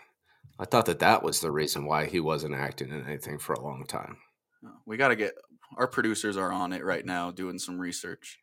[0.60, 3.62] I thought that that was the reason why he wasn't acting in anything for a
[3.62, 4.18] long time.
[4.86, 5.34] We got to get
[5.78, 8.40] our producers are on it right now doing some research.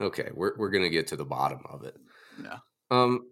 [0.00, 1.96] Okay, we're we're gonna get to the bottom of it.
[2.42, 2.58] Yeah.
[2.90, 3.26] Um,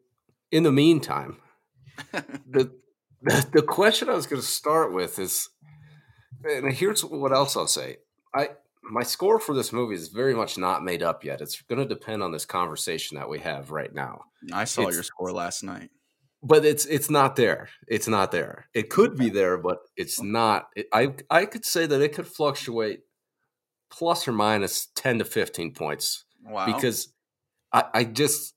[0.50, 1.38] in the meantime,
[2.12, 2.72] the
[3.22, 5.48] the, the question I was going to start with is,
[6.44, 7.98] and here's what else I'll say.
[8.38, 8.48] I
[8.82, 11.40] my score for this movie is very much not made up yet.
[11.40, 14.22] It's going to depend on this conversation that we have right now.
[14.52, 15.90] I saw It's- your score last night.
[16.42, 17.68] But it's it's not there.
[17.88, 18.66] It's not there.
[18.72, 20.68] It could be there, but it's not.
[20.76, 23.00] It, I I could say that it could fluctuate
[23.90, 26.66] plus or minus ten to fifteen points Wow.
[26.66, 27.12] because
[27.72, 28.54] I, I just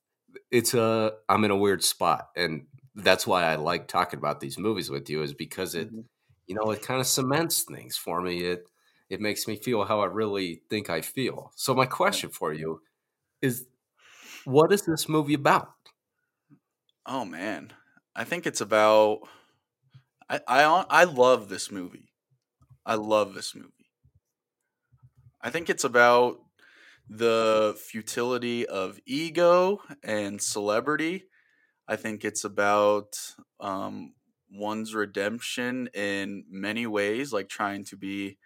[0.52, 4.60] it's a I'm in a weird spot, and that's why I like talking about these
[4.60, 6.04] movies with you is because it Mhm.
[6.46, 8.44] you know it kind of cements things for me.
[8.44, 8.67] It
[9.12, 11.52] it makes me feel how I really think I feel.
[11.56, 12.82] So my question for you
[13.41, 13.67] is,
[14.45, 15.74] what is this movie about?
[17.06, 17.74] Oh man,
[18.15, 19.21] I think it's about.
[20.30, 22.12] I I I love this movie.
[22.86, 23.91] I love this movie.
[25.41, 26.39] I think it's about
[27.10, 31.26] the futility of ego and celebrity.
[31.88, 33.19] I think it's about
[33.60, 34.15] um,
[34.52, 38.39] one's redemption in many ways, like trying to be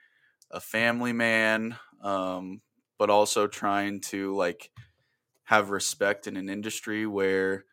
[0.55, 2.63] a family man, um,
[2.99, 4.71] but also trying to like
[5.45, 7.65] have respect in an industry where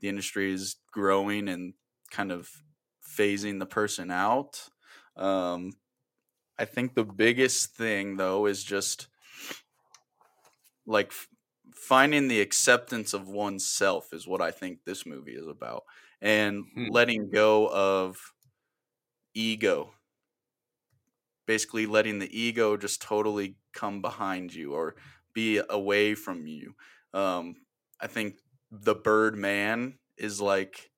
[0.00, 1.74] the industry is growing and
[2.10, 2.50] kind of
[3.06, 4.68] phasing the person out.
[5.16, 5.72] Um,
[6.58, 9.08] I think the biggest thing though is just
[10.86, 11.28] like f-
[11.74, 15.84] finding the acceptance of oneself is what I think this movie is about,
[16.20, 16.88] and Hmm.
[16.88, 18.32] letting go of
[19.34, 19.94] ego.
[21.46, 24.96] Basically, letting the ego just totally come behind you or
[25.34, 26.74] be away from you.
[27.12, 27.56] Um,
[28.00, 28.38] I think
[28.70, 30.90] the bird man is like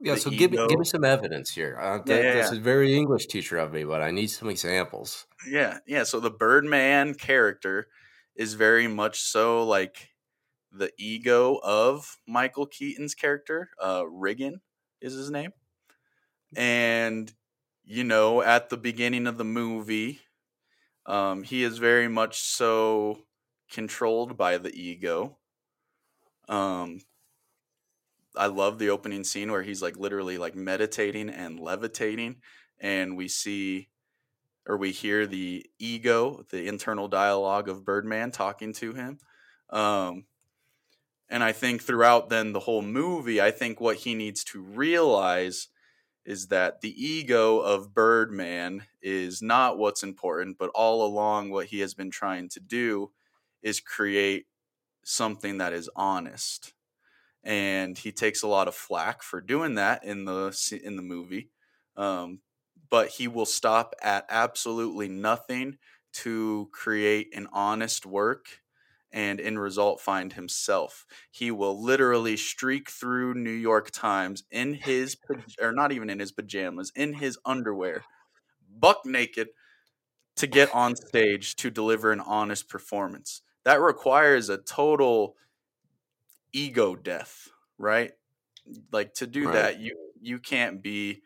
[0.00, 1.78] Yeah, so give me give me some evidence here.
[1.80, 5.26] Uh, that- yeah, This is very English teacher of me, but I need some examples.
[5.46, 6.04] Yeah, yeah.
[6.04, 7.88] So the Birdman character
[8.34, 10.10] is very much so like
[10.72, 13.70] the ego of Michael Keaton's character.
[13.80, 14.60] Uh, Riggan
[15.00, 15.52] is his name,
[16.56, 17.32] and
[17.84, 20.20] you know, at the beginning of the movie,
[21.06, 23.24] um, he is very much so
[23.70, 25.38] controlled by the ego.
[26.48, 27.00] Um,
[28.36, 32.40] I love the opening scene where he's like literally like meditating and levitating,
[32.78, 33.88] and we see
[34.66, 39.18] or we hear the ego, the internal dialogue of Birdman talking to him.
[39.70, 40.26] Um,
[41.28, 45.68] and I think throughout then the whole movie, I think what he needs to realize
[46.24, 51.80] is that the ego of Birdman is not what's important, but all along what he
[51.80, 53.12] has been trying to do
[53.62, 54.46] is create
[55.04, 56.74] something that is honest.
[57.44, 61.50] And he takes a lot of flack for doing that in the in the movie.
[61.96, 62.42] Um,
[62.88, 65.78] but he will stop at absolutely nothing
[66.12, 68.61] to create an honest work
[69.12, 75.16] and in result find himself he will literally streak through new york times in his
[75.60, 78.02] or not even in his pajamas in his underwear
[78.78, 79.48] buck naked
[80.36, 83.42] to get on stage to deliver an honest performance.
[83.64, 85.36] That requires a total
[86.52, 87.48] ego death,
[87.78, 88.12] right?
[88.92, 89.54] Like to do right.
[89.54, 91.22] that, you you can't be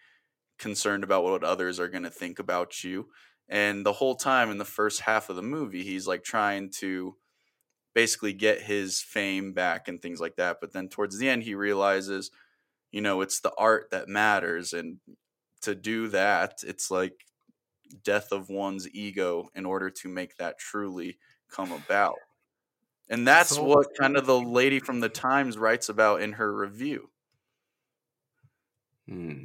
[0.59, 3.09] concerned about what others are going to think about you.
[3.49, 7.17] And the whole time in the first half of the movie, he's like trying to
[7.97, 10.59] basically get his fame back and things like that.
[10.61, 12.31] But then towards the end, he realizes,
[12.93, 14.75] you know, it's the art that matters.
[14.75, 14.99] And
[15.63, 17.25] to do that, it's like
[18.05, 21.17] death of one's ego in order to make that truly
[21.51, 22.17] come about.
[23.09, 26.55] And that's so, what kind of the lady from the Times writes about in her
[26.55, 27.09] review.
[29.09, 29.45] Hmm.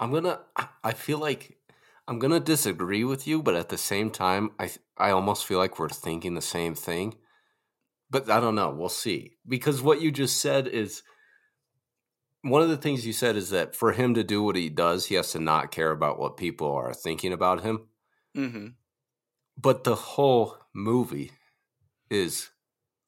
[0.00, 0.40] I'm gonna.
[0.82, 1.58] I feel like
[2.08, 5.78] I'm gonna disagree with you, but at the same time, I I almost feel like
[5.78, 7.14] we're thinking the same thing.
[8.12, 8.68] But I don't know.
[8.70, 9.38] We'll see.
[9.48, 11.02] Because what you just said is
[12.42, 15.06] one of the things you said is that for him to do what he does,
[15.06, 17.86] he has to not care about what people are thinking about him.
[18.36, 18.66] Mm-hmm.
[19.56, 21.32] But the whole movie
[22.10, 22.50] is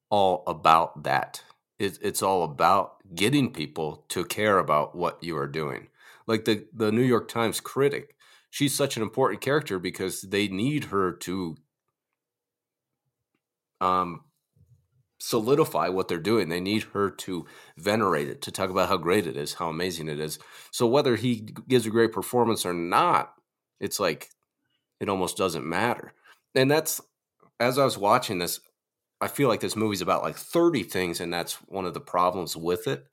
[0.09, 1.43] all about that.
[1.79, 5.89] It, it's all about getting people to care about what you are doing.
[6.27, 8.17] Like the, the New York Times critic,
[8.49, 11.57] she's such an important character because they need her to
[13.83, 14.23] um,
[15.25, 16.51] solidify what they're doing.
[16.51, 17.47] They need her to
[17.79, 20.39] venerate it, to talk about how great it is, how amazing it is.
[20.71, 23.33] So whether he gives a great performance or not,
[23.81, 24.29] it's like
[25.01, 26.13] it almost doesn't matter.
[26.55, 27.01] And that's
[27.59, 28.61] as I was watching this,
[29.19, 32.55] I feel like this movie's about like 30 things, and that's one of the problems
[32.55, 33.07] with it.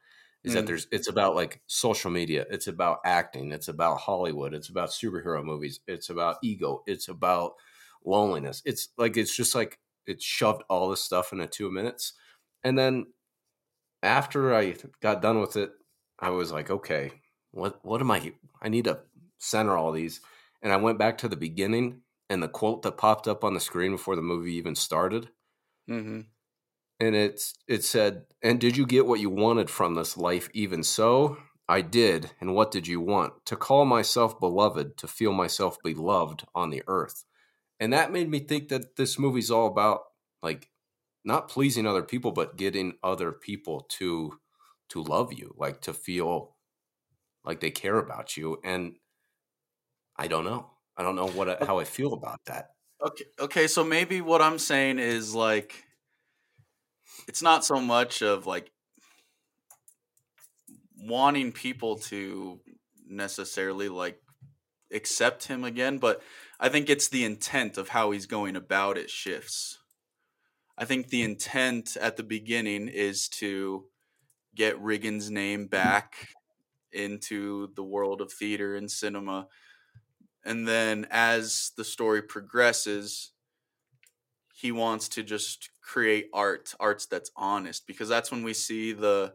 [0.43, 0.55] Is mm.
[0.55, 4.89] that there's it's about like social media, it's about acting, it's about Hollywood, it's about
[4.89, 7.53] superhero movies, it's about ego, it's about
[8.03, 8.61] loneliness.
[8.65, 12.13] It's like it's just like it shoved all this stuff into two minutes.
[12.63, 13.07] And then
[14.03, 15.71] after I got done with it,
[16.19, 17.11] I was like, okay,
[17.51, 18.33] what what am I?
[18.61, 18.99] I need to
[19.39, 20.21] center all these.
[20.61, 23.59] And I went back to the beginning and the quote that popped up on the
[23.59, 25.29] screen before the movie even started.
[25.89, 26.21] Mm-hmm.
[26.99, 30.49] And it's it said, "And did you get what you wanted from this life?
[30.53, 31.37] Even so,
[31.67, 32.31] I did.
[32.39, 33.45] And what did you want?
[33.47, 37.25] To call myself beloved, to feel myself beloved on the earth."
[37.81, 40.01] And that made me think that this movie's all about
[40.41, 40.69] like
[41.25, 44.39] not pleasing other people but getting other people to
[44.89, 46.55] to love you like to feel
[47.43, 48.59] like they care about you.
[48.63, 48.97] And
[50.15, 50.69] i don't know.
[50.95, 52.69] I don't know what how i feel about that.
[53.01, 55.83] Okay okay so maybe what i'm saying is like
[57.27, 58.71] it's not so much of like
[60.99, 62.59] wanting people to
[63.07, 64.21] necessarily like
[64.93, 66.21] accept him again but
[66.63, 69.79] I think it's the intent of how he's going about it shifts.
[70.77, 73.85] I think the intent at the beginning is to
[74.53, 76.29] get Riggan's name back
[76.91, 79.47] into the world of theater and cinema.
[80.45, 83.31] And then as the story progresses,
[84.53, 89.33] he wants to just create art, arts that's honest, because that's when we see the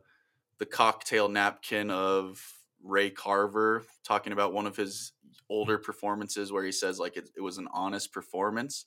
[0.58, 2.55] the cocktail napkin of
[2.86, 5.32] Ray Carver talking about one of his hmm.
[5.50, 8.86] older performances where he says like it, it was an honest performance,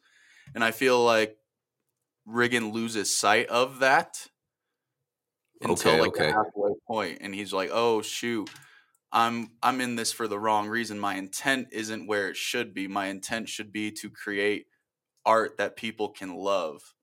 [0.55, 1.37] and I feel like
[2.27, 4.27] Riggan loses sight of that
[5.61, 6.27] until okay, like okay.
[6.27, 8.49] the halfway point, and he's like, "Oh shoot."
[9.11, 10.99] I'm I'm in this for the wrong reason.
[10.99, 12.87] My intent isn't where it should be.
[12.87, 14.67] My intent should be to create
[15.25, 16.93] art that people can love.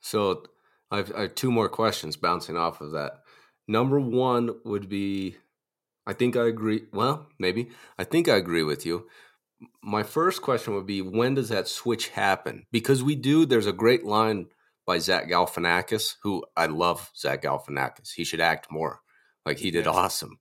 [0.00, 0.44] So
[0.90, 3.22] I've, I have two more questions bouncing off of that.
[3.66, 5.36] Number one would be
[6.08, 6.84] I think I agree.
[6.90, 7.68] Well, maybe.
[7.98, 9.08] I think I agree with you.
[9.82, 12.64] My first question would be when does that switch happen?
[12.72, 14.46] Because we do, there's a great line
[14.86, 18.12] by Zach Galifianakis, who I love Zach Galifianakis.
[18.16, 19.00] He should act more.
[19.44, 19.94] Like he did yes.
[19.94, 20.38] awesome.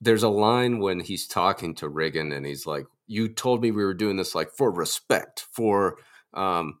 [0.00, 3.84] There's a line when he's talking to Riggan and he's like, You told me we
[3.84, 5.98] were doing this like for respect, for
[6.32, 6.78] um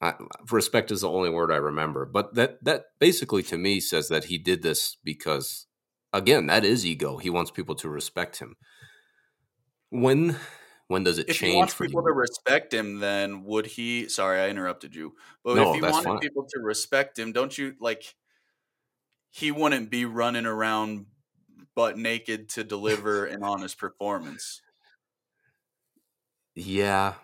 [0.00, 0.14] I,
[0.50, 4.24] respect is the only word I remember, but that that basically to me says that
[4.24, 5.66] he did this because
[6.12, 7.16] again, that is ego.
[7.16, 8.56] He wants people to respect him.
[9.90, 10.36] When
[10.88, 12.08] when does it if change he wants people you?
[12.08, 14.08] to respect him, then would he?
[14.08, 15.14] Sorry, I interrupted you.
[15.44, 16.18] But no, if he wanted fine.
[16.18, 18.14] people to respect him, don't you like?
[19.30, 21.06] He wouldn't be running around
[21.76, 24.62] butt naked to deliver an honest performance.
[26.56, 27.14] Yeah,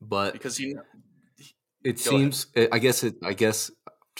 [0.00, 0.76] but because he,
[1.82, 2.46] it seems.
[2.54, 2.68] Ahead.
[2.70, 3.16] I guess it.
[3.24, 3.72] I guess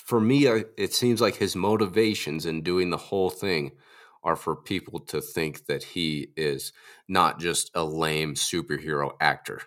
[0.08, 3.72] for me, it seems like his motivations in doing the whole thing
[4.24, 6.72] are for people to think that he is
[7.08, 9.60] not just a lame superhero actor.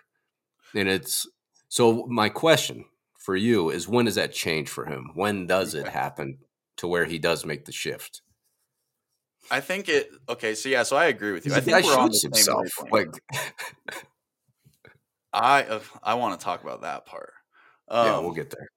[0.74, 1.28] And it's
[1.68, 2.86] so my question
[3.16, 5.12] for you is when does that change for him?
[5.14, 6.38] When does it happen
[6.78, 8.20] to where he does make the shift?
[9.48, 11.54] I think it okay, so yeah, so I agree with you.
[11.54, 12.66] I think we're on the same himself.
[12.90, 13.10] Like
[15.32, 17.32] I uh, I want to talk about that part.
[17.86, 18.68] Um, yeah, we'll get there.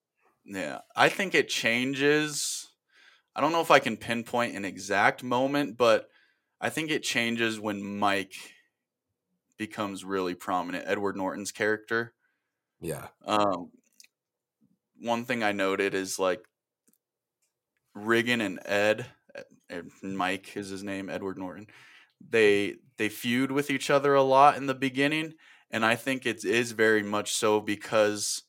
[0.45, 2.69] Yeah, I think it changes.
[3.35, 6.07] I don't know if I can pinpoint an exact moment, but
[6.61, 8.35] I think it changes when Mike
[9.57, 10.85] becomes really prominent.
[10.87, 12.13] Edward Norton's character.
[12.79, 13.07] Yeah.
[13.25, 13.71] Um,
[14.99, 16.45] one thing I noted is like
[17.95, 19.07] Riggan and Ed,
[20.03, 21.67] Mike is his name, Edward Norton.
[22.21, 25.33] They they feud with each other a lot in the beginning,
[25.71, 28.43] and I think it is very much so because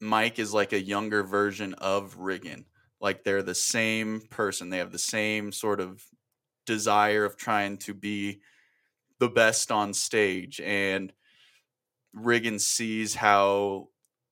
[0.00, 2.64] Mike is like a younger version of Riggan.
[3.00, 4.70] Like they're the same person.
[4.70, 6.04] They have the same sort of
[6.66, 8.40] desire of trying to be
[9.18, 11.12] the best on stage and
[12.14, 13.88] Riggan sees how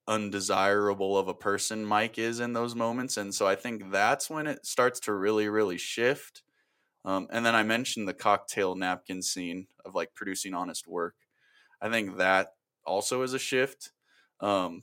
[0.08, 3.16] undesirable of a person Mike is in those moments.
[3.16, 6.42] And so I think that's when it starts to really, really shift.
[7.04, 11.16] Um, and then I mentioned the cocktail napkin scene of like producing honest work.
[11.80, 12.54] I think that
[12.86, 13.92] also is a shift.
[14.40, 14.82] Um,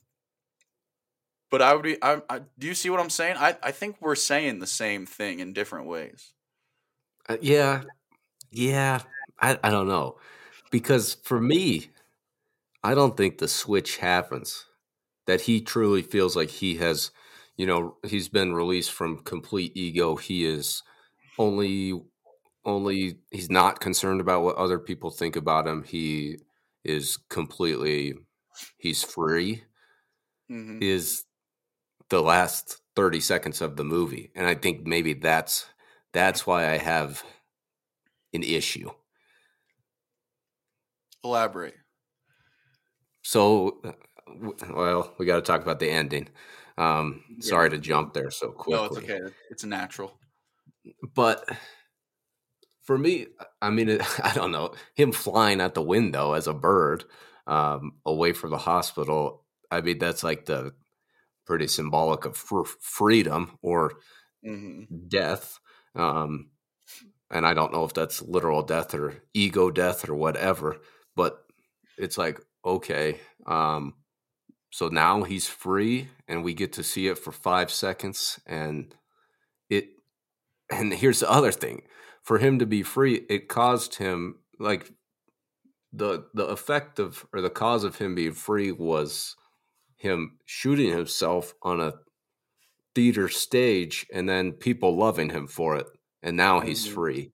[1.53, 3.35] but I would be, I, I, do you see what I'm saying?
[3.37, 6.33] I, I think we're saying the same thing in different ways.
[7.29, 7.83] Uh, yeah.
[8.49, 9.01] Yeah.
[9.39, 10.17] I, I don't know.
[10.71, 11.91] Because for me,
[12.83, 14.65] I don't think the switch happens.
[15.27, 17.11] That he truly feels like he has,
[17.55, 20.15] you know, he's been released from complete ego.
[20.15, 20.81] He is
[21.37, 22.01] only,
[22.65, 25.83] only, he's not concerned about what other people think about him.
[25.83, 26.39] He
[26.83, 28.15] is completely,
[28.79, 29.65] he's free,
[30.49, 30.79] mm-hmm.
[30.81, 31.25] is
[32.13, 34.31] the last 30 seconds of the movie.
[34.35, 35.65] And I think maybe that's,
[36.13, 37.23] that's why I have
[38.33, 38.91] an issue.
[41.23, 41.73] Elaborate.
[43.23, 43.91] So, uh,
[44.69, 46.29] well, we got to talk about the ending.
[46.77, 47.49] Um, yeah.
[47.49, 48.73] Sorry to jump there so quickly.
[48.73, 49.19] No, it's okay.
[49.49, 50.13] It's natural.
[51.15, 51.49] But
[52.83, 53.27] for me,
[53.59, 53.89] I mean,
[54.23, 57.05] I don't know him flying out the window as a bird
[57.47, 59.45] um, away from the hospital.
[59.71, 60.73] I mean, that's like the
[61.45, 63.93] pretty symbolic of freedom or
[64.45, 65.07] mm-hmm.
[65.07, 65.59] death.
[65.95, 66.49] Um,
[67.31, 70.77] and I don't know if that's literal death or ego death or whatever,
[71.15, 71.43] but
[71.97, 73.95] it's like okay, um,
[74.71, 78.95] so now he's free, and we get to see it for five seconds, and
[79.69, 79.89] it.
[80.71, 81.83] And here's the other thing:
[82.23, 84.91] for him to be free, it caused him like
[85.91, 89.35] the the effect of or the cause of him being free was
[90.03, 91.93] him shooting himself on a
[92.93, 95.87] theater stage and then people loving him for it
[96.21, 96.93] and now he's mm-hmm.
[96.93, 97.31] free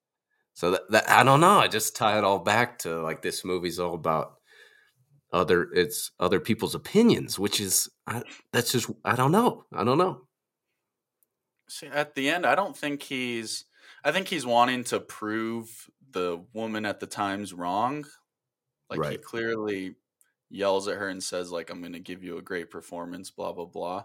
[0.54, 3.44] so that, that, i don't know i just tie it all back to like this
[3.44, 4.36] movie's all about
[5.34, 8.22] other it's other people's opinions which is I,
[8.54, 10.22] that's just i don't know i don't know
[11.68, 13.66] see at the end i don't think he's
[14.04, 18.06] i think he's wanting to prove the woman at the time's wrong
[18.92, 19.12] like right.
[19.14, 19.96] he clearly
[20.50, 23.52] yells at her and says like i'm going to give you a great performance blah
[23.52, 24.04] blah blah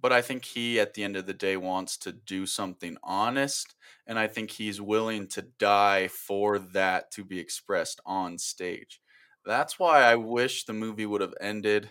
[0.00, 3.74] but i think he at the end of the day wants to do something honest
[4.06, 9.00] and i think he's willing to die for that to be expressed on stage
[9.44, 11.90] that's why I wish the movie would have ended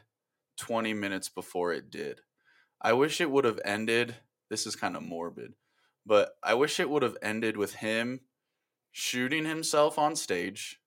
[0.57, 2.21] 20 minutes before it did.
[2.81, 4.15] I wish it would have ended.
[4.49, 5.53] This is kind of morbid,
[6.05, 8.21] but I wish it would have ended with him
[8.91, 10.79] shooting himself on stage,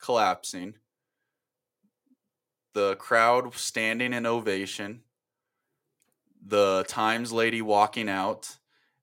[0.00, 0.76] collapsing,
[2.74, 5.04] the crowd standing in ovation,
[6.44, 8.58] the Times lady walking out,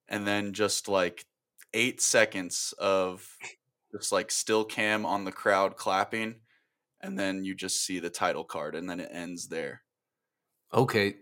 [0.08, 1.24] and then just like
[1.72, 3.36] eight seconds of
[3.92, 6.36] just like still cam on the crowd clapping
[7.00, 9.82] and then you just see the title card, and then it ends there.
[10.72, 11.16] Okay,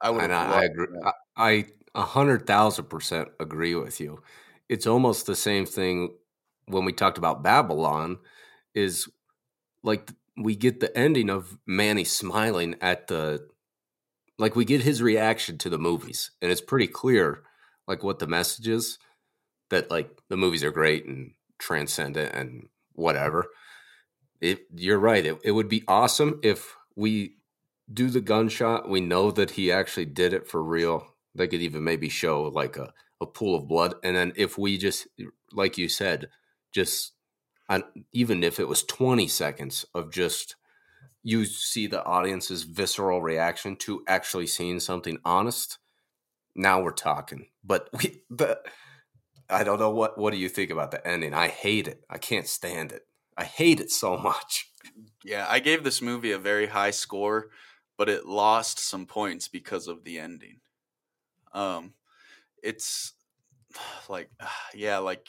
[0.00, 0.30] I would.
[0.30, 0.88] I, I agree.
[1.36, 4.22] I a hundred thousand percent agree with you.
[4.68, 6.16] It's almost the same thing
[6.66, 8.18] when we talked about Babylon.
[8.74, 9.08] Is
[9.82, 13.48] like we get the ending of Manny smiling at the
[14.38, 17.42] like we get his reaction to the movies and it's pretty clear
[17.88, 18.98] like what the message is
[19.70, 23.46] that like the movies are great and transcendent and whatever
[24.40, 25.24] it, you're right.
[25.24, 27.36] It, it would be awesome if we
[27.92, 28.88] do the gunshot.
[28.88, 31.06] We know that he actually did it for real.
[31.34, 33.94] They could even maybe show like a, a pool of blood.
[34.02, 35.06] And then if we just,
[35.52, 36.28] like you said,
[36.72, 37.12] just
[38.12, 40.56] even if it was 20 seconds of just
[41.22, 45.78] you see the audience's visceral reaction to actually seeing something honest
[46.54, 48.58] now we're talking but we the
[49.50, 52.18] i don't know what what do you think about the ending i hate it i
[52.18, 53.06] can't stand it
[53.36, 54.72] I hate it so much.
[55.24, 57.50] Yeah, I gave this movie a very high score,
[57.98, 60.60] but it lost some points because of the ending.
[61.52, 61.94] Um,
[62.62, 63.12] it's
[64.08, 64.30] like,
[64.74, 65.28] yeah, like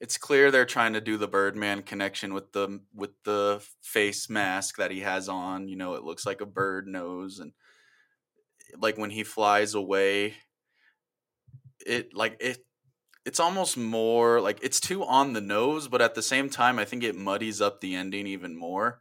[0.00, 4.76] it's clear they're trying to do the Birdman connection with the with the face mask
[4.76, 5.68] that he has on.
[5.68, 7.52] You know, it looks like a bird nose, and
[8.72, 10.34] eh, like when he flies away,
[11.84, 12.58] it like it
[13.24, 16.84] it's almost more like it's too on the nose, but at the same time, I
[16.84, 19.00] think it muddies up the ending even more.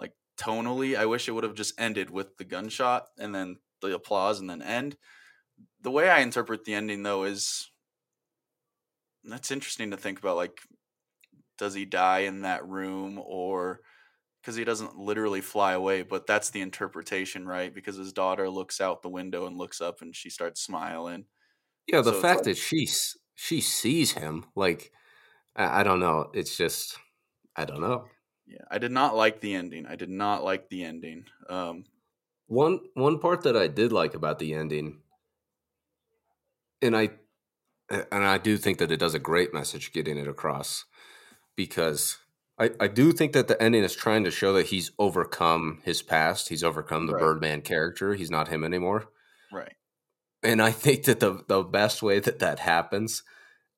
[0.00, 3.94] Like tonally, I wish it would have just ended with the gunshot and then the
[3.94, 4.96] applause and then end.
[5.82, 7.70] The way I interpret the ending though is
[9.32, 10.60] that's interesting to think about like
[11.58, 13.80] does he die in that room or
[14.40, 17.74] because he doesn't literally fly away but that's the interpretation right?
[17.74, 21.26] Because his daughter looks out the window and looks up and she starts smiling.
[21.86, 22.88] Yeah the so fact like, that she
[23.34, 24.92] she sees him like
[25.56, 26.98] I, I don't know it's just
[27.56, 28.06] i don't know.
[28.46, 31.84] Yeah i did not like the ending i did not like the ending um
[32.46, 35.02] one one part that i did like about the ending
[36.82, 37.08] and i
[37.90, 40.84] and I do think that it does a great message getting it across
[41.56, 42.18] because
[42.58, 46.02] I, I do think that the ending is trying to show that he's overcome his
[46.02, 46.48] past.
[46.48, 47.20] He's overcome the right.
[47.20, 48.14] Birdman character.
[48.14, 49.06] He's not him anymore.
[49.52, 49.74] Right.
[50.42, 53.22] And I think that the, the best way that that happens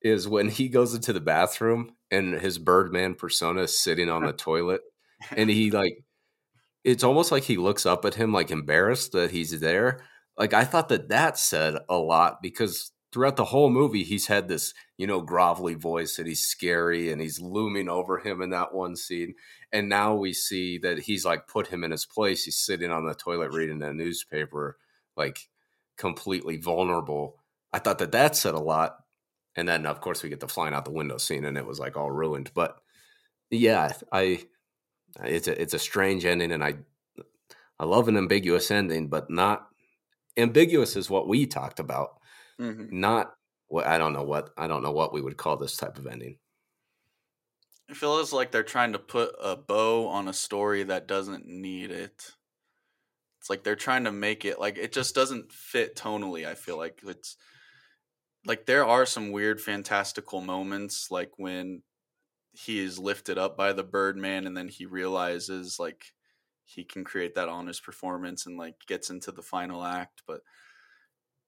[0.00, 4.32] is when he goes into the bathroom and his Birdman persona is sitting on the
[4.34, 4.82] toilet
[5.36, 6.04] and he like,
[6.84, 10.04] it's almost like he looks up at him like embarrassed that he's there.
[10.36, 14.46] Like I thought that that said a lot because throughout the whole movie, he's had
[14.46, 18.72] this, you know, grovelly voice and he's scary and he's looming over him in that
[18.72, 19.34] one scene.
[19.72, 22.44] And now we see that he's like put him in his place.
[22.44, 24.78] He's sitting on the toilet reading a newspaper,
[25.16, 25.48] like
[25.96, 27.42] completely vulnerable.
[27.72, 28.98] I thought that that said a lot.
[29.56, 31.80] And then, of course, we get the flying out the window scene and it was
[31.80, 32.52] like all ruined.
[32.54, 32.80] But
[33.50, 34.42] yeah, I,
[35.24, 36.74] it's a, it's a strange ending and I,
[37.80, 39.66] I love an ambiguous ending, but not
[40.36, 42.17] ambiguous is what we talked about
[42.60, 43.00] Mm-hmm.
[43.00, 43.34] Not
[43.68, 46.06] what I don't know what I don't know what we would call this type of
[46.06, 46.38] ending.
[47.88, 51.90] It feels like they're trying to put a bow on a story that doesn't need
[51.90, 52.32] it.
[53.40, 56.46] It's like they're trying to make it like it just doesn't fit tonally.
[56.46, 57.36] I feel like it's
[58.44, 61.82] like there are some weird fantastical moments like when
[62.52, 66.12] he is lifted up by the Birdman and then he realizes like
[66.64, 70.40] he can create that honest performance and like gets into the final act, but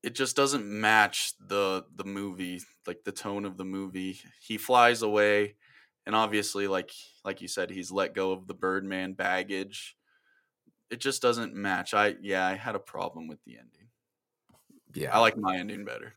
[0.02, 4.20] it just doesn't match the the movie like the tone of the movie.
[4.40, 5.56] He flies away
[6.06, 6.90] and obviously like
[7.24, 9.96] like you said he's let go of the birdman baggage.
[10.90, 11.94] It just doesn't match.
[11.94, 13.88] I yeah i had a problem with the ending.
[14.92, 15.14] Yeah.
[15.14, 16.14] i like my ending better.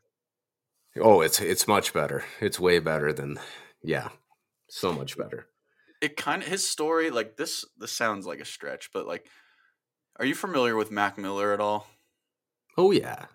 [0.98, 2.24] Oh it's it's much better.
[2.40, 3.38] It's way better than
[3.82, 4.08] yeah
[4.68, 5.46] so much better.
[6.00, 9.26] It kind of his story like this this sounds like a stretch but like
[10.16, 11.86] are you familiar with mac miller at all?
[12.78, 13.26] Oh yeah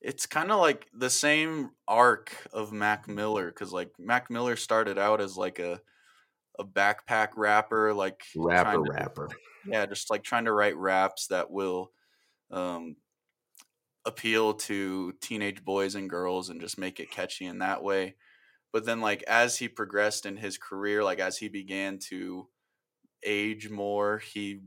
[0.00, 4.98] it's kind of like the same arc of Mac Miller because like Mac Miller started
[4.98, 5.80] out as like a
[6.58, 9.28] a backpack rapper, like rapper to, rapper.
[9.66, 11.92] Yeah, just like trying to write raps that will
[12.50, 12.96] um,
[14.04, 18.16] appeal to teenage boys and girls and just make it catchy in that way.
[18.72, 22.48] But then like as he progressed in his career, like as he began to
[23.24, 24.60] age more, he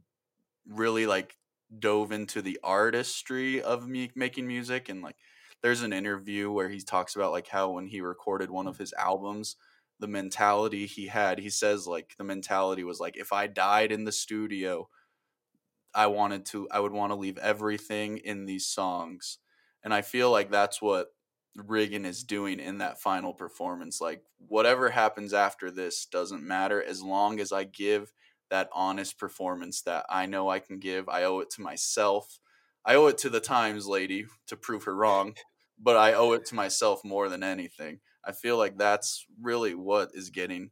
[0.67, 1.35] really like
[1.79, 5.15] dove into the artistry of me making music and like
[5.61, 8.79] there's an interview where he talks about like how when he recorded one of mm.
[8.79, 9.55] his albums
[9.99, 14.03] the mentality he had he says like the mentality was like if i died in
[14.03, 14.89] the studio
[15.93, 19.37] i wanted to i would want to leave everything in these songs.
[19.83, 21.07] And i feel like that's what
[21.57, 27.03] Riggan is doing in that final performance like whatever happens after this doesn't matter as
[27.03, 28.11] long as i give
[28.51, 31.09] that honest performance that I know I can give.
[31.09, 32.39] I owe it to myself.
[32.85, 35.35] I owe it to the Times lady to prove her wrong,
[35.79, 38.01] but I owe it to myself more than anything.
[38.23, 40.71] I feel like that's really what is getting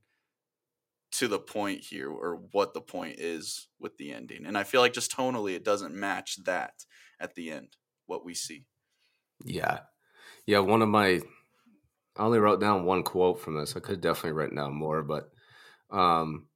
[1.12, 4.46] to the point here or what the point is with the ending.
[4.46, 6.86] And I feel like just tonally it doesn't match that
[7.20, 8.66] at the end what we see.
[9.44, 9.82] Yeah.
[10.46, 11.22] Yeah, one of my
[12.18, 13.76] I only wrote down one quote from this.
[13.76, 15.32] I could definitely write down more, but
[15.92, 16.49] um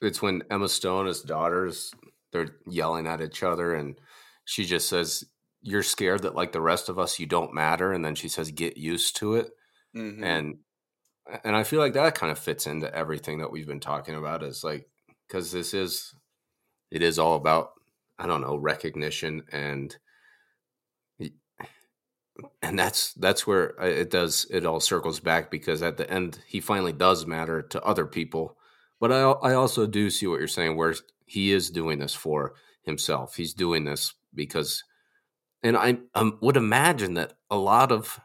[0.00, 1.92] it's when Emma Stone, his daughters,
[2.32, 4.00] they're yelling at each other, and
[4.44, 5.24] she just says,
[5.62, 8.50] "You're scared that like the rest of us, you don't matter," and then she says,
[8.50, 9.50] "Get used to it,"
[9.96, 10.22] mm-hmm.
[10.24, 10.58] and
[11.44, 14.42] and I feel like that kind of fits into everything that we've been talking about.
[14.42, 14.88] Is like
[15.26, 16.14] because this is
[16.90, 17.72] it is all about
[18.18, 19.96] I don't know recognition and
[22.62, 26.38] and that's that's where uh, it does it all circles back because at the end
[26.46, 28.56] he finally does matter to other people
[29.00, 30.94] but I I also do see what you're saying, where
[31.26, 33.36] he is doing this for himself.
[33.36, 34.84] He's doing this because,
[35.62, 38.20] and I um, would imagine that a lot of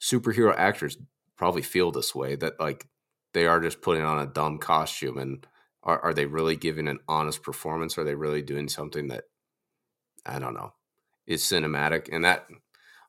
[0.00, 0.96] superhero actors
[1.36, 2.36] probably feel this way.
[2.36, 2.86] That like
[3.32, 5.46] they are just putting on a dumb costume and
[5.82, 9.24] are, are they really giving an honest performance are they really doing something that
[10.26, 10.72] i don't know
[11.26, 12.46] is cinematic and that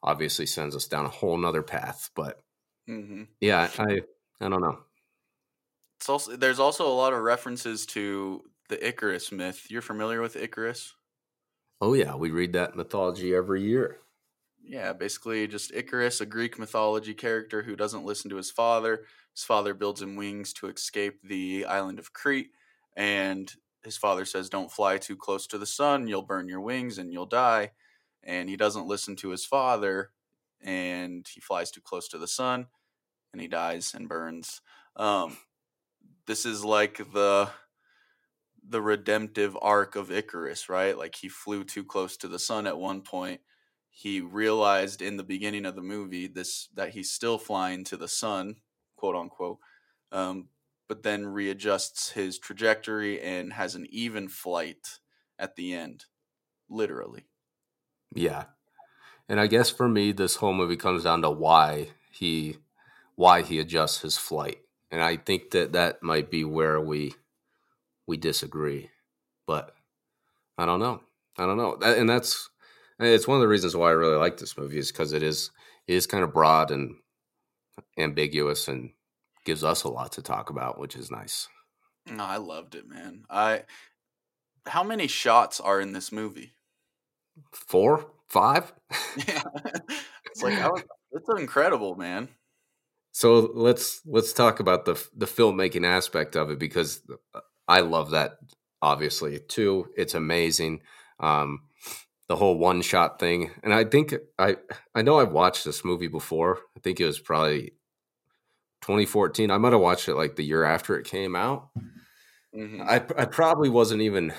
[0.04, 2.42] obviously sends us down a whole nother path but
[2.90, 3.24] mm-hmm.
[3.40, 4.02] yeah i
[4.40, 4.80] i don't know
[6.02, 10.36] it's also there's also a lot of references to the icarus myth you're familiar with
[10.36, 10.96] icarus
[11.80, 14.02] oh yeah we read that mythology every year
[14.64, 19.06] yeah, basically just Icarus, a Greek mythology character who doesn't listen to his father.
[19.34, 22.52] His father builds him wings to escape the island of Crete,
[22.96, 23.52] and
[23.84, 27.12] his father says, Don't fly too close to the sun, you'll burn your wings and
[27.12, 27.72] you'll die.
[28.24, 30.12] And he doesn't listen to his father,
[30.62, 32.68] and he flies too close to the sun,
[33.34, 34.62] and he dies and burns.
[34.96, 35.38] Um,
[36.28, 37.50] this is like the
[38.68, 40.98] the redemptive arc of Icarus, right?
[40.98, 43.42] Like he flew too close to the sun at one point
[43.92, 48.08] he realized in the beginning of the movie this that he's still flying to the
[48.08, 48.56] sun,
[48.96, 49.60] quote unquote,
[50.12, 50.48] um,
[50.88, 55.00] but then readjusts his trajectory and has an even flight
[55.38, 56.06] at the end,
[56.70, 57.26] literally.
[58.16, 58.46] Yeah,
[59.28, 62.58] and I guess for me, this whole movie comes down to why he
[63.16, 64.60] why he adjusts his flight,
[64.92, 67.14] and I think that that might be where we
[68.08, 68.90] we disagree,
[69.48, 69.74] but
[70.58, 71.02] I don't know.
[71.38, 72.50] I don't know, and that's
[73.00, 75.52] it's one of the reasons why I really like this movie is because it is
[75.88, 76.98] it is kind of broad and
[77.98, 78.92] ambiguous and
[79.46, 81.48] gives us a lot to talk about, which is nice.
[82.06, 83.26] No, I loved it, man.
[83.30, 83.64] I
[84.68, 86.54] how many shots are in this movie?
[87.52, 88.74] Four, five.
[89.28, 89.42] yeah,
[90.26, 92.28] it's like was, it's incredible, man.
[93.12, 97.02] So let's let's talk about the the filmmaking aspect of it because
[97.68, 98.38] I love that.
[98.82, 100.82] Obviously, too, it's amazing.
[101.20, 101.62] Um,
[102.32, 103.52] the whole one shot thing.
[103.62, 104.56] And I think I
[104.96, 106.60] I know I've watched this movie before.
[106.78, 107.74] I think it was probably
[108.84, 109.52] 2014.
[109.52, 111.70] I might have watched it like the year after it came out.
[112.56, 112.82] Mm-hmm.
[112.82, 114.34] I I probably wasn't even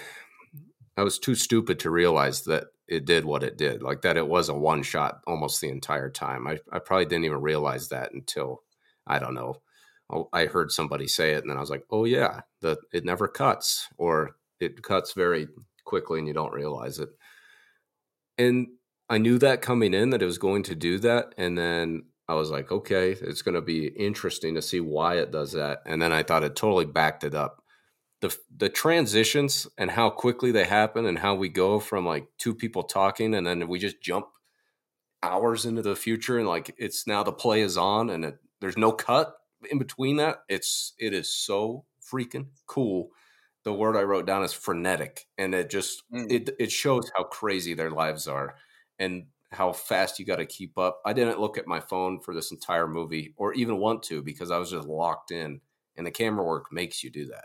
[0.97, 3.83] I was too stupid to realize that it did what it did.
[3.83, 6.47] Like that it was a one shot almost the entire time.
[6.47, 8.63] I I probably didn't even realize that until
[9.07, 9.63] I don't know.
[10.11, 13.05] Oh, I heard somebody say it and then I was like, "Oh yeah, that it
[13.05, 15.49] never cuts or it cuts very
[15.85, 17.11] quickly and you don't realize it."
[18.39, 18.69] and
[19.09, 22.35] I knew that coming in that it was going to do that, and then I
[22.35, 26.01] was like, okay, it's going to be interesting to see why it does that, and
[26.01, 27.62] then I thought it totally backed it up.
[28.23, 32.55] The, the transitions and how quickly they happen and how we go from like two
[32.55, 34.27] people talking and then we just jump
[35.23, 38.79] hours into the future and like it's now the play is on and it, there's
[38.79, 39.35] no cut
[39.71, 43.11] in between that it's it is so freaking cool
[43.65, 46.31] the word I wrote down is frenetic, and it just mm.
[46.31, 48.57] it it shows how crazy their lives are
[48.99, 51.01] and how fast you got to keep up.
[51.05, 54.51] I didn't look at my phone for this entire movie or even want to because
[54.51, 55.61] I was just locked in,
[55.97, 57.45] and the camera work makes you do that.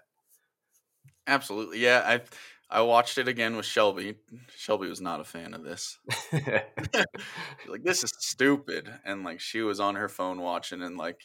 [1.28, 2.02] Absolutely, yeah.
[2.06, 2.22] I
[2.70, 4.16] I watched it again with Shelby.
[4.56, 5.98] Shelby was not a fan of this.
[6.34, 11.22] like this is stupid, and like she was on her phone watching, and like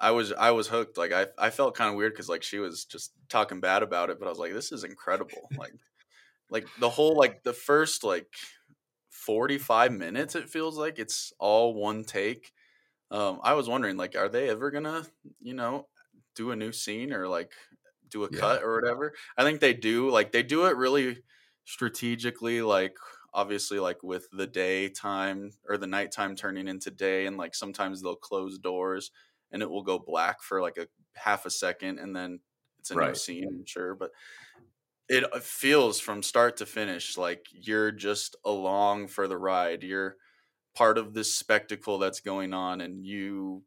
[0.00, 0.96] I was I was hooked.
[0.96, 4.10] Like I I felt kind of weird because like she was just talking bad about
[4.10, 5.50] it, but I was like, this is incredible.
[5.56, 5.72] like
[6.50, 8.28] like the whole like the first like
[9.10, 12.52] 45 minutes it feels like it's all one take
[13.10, 15.06] um i was wondering like are they ever gonna
[15.40, 15.86] you know
[16.36, 17.52] do a new scene or like
[18.10, 18.38] do a yeah.
[18.38, 21.18] cut or whatever i think they do like they do it really
[21.64, 22.96] strategically like
[23.34, 28.16] obviously like with the daytime or the nighttime turning into day and like sometimes they'll
[28.16, 29.10] close doors
[29.52, 32.40] and it will go black for like a half a second and then
[32.78, 33.08] it's a right.
[33.08, 33.94] new scene, I'm sure.
[33.94, 34.10] But
[35.08, 39.82] it uh, feels from start to finish like you're just along for the ride.
[39.82, 40.16] You're
[40.74, 43.62] part of this spectacle that's going on and you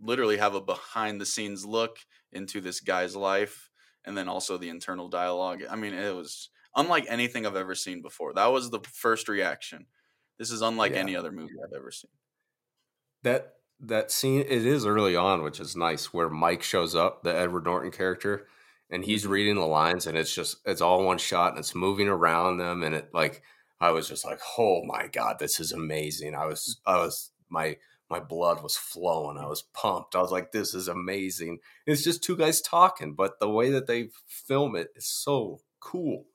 [0.00, 1.98] literally have a behind the scenes look
[2.32, 3.70] into this guy's life
[4.04, 5.62] and then also the internal dialogue.
[5.70, 8.32] I mean, it was unlike anything I've ever seen before.
[8.34, 9.86] That was the first reaction.
[10.38, 10.98] This is unlike yeah.
[10.98, 12.10] any other movie I've ever seen.
[13.22, 17.34] That that scene it is early on, which is nice, where Mike shows up, the
[17.34, 18.46] Edward Norton character,
[18.90, 19.32] and he's mm-hmm.
[19.32, 22.82] reading the lines, and it's just it's all one shot, and it's moving around them,
[22.82, 23.42] and it like
[23.80, 26.34] I was just like, oh my god, this is amazing.
[26.34, 27.76] I was I was my
[28.12, 29.38] my blood was flowing.
[29.38, 30.14] I was pumped.
[30.14, 31.58] I was like, this is amazing.
[31.86, 36.26] It's just two guys talking, but the way that they film it is so cool.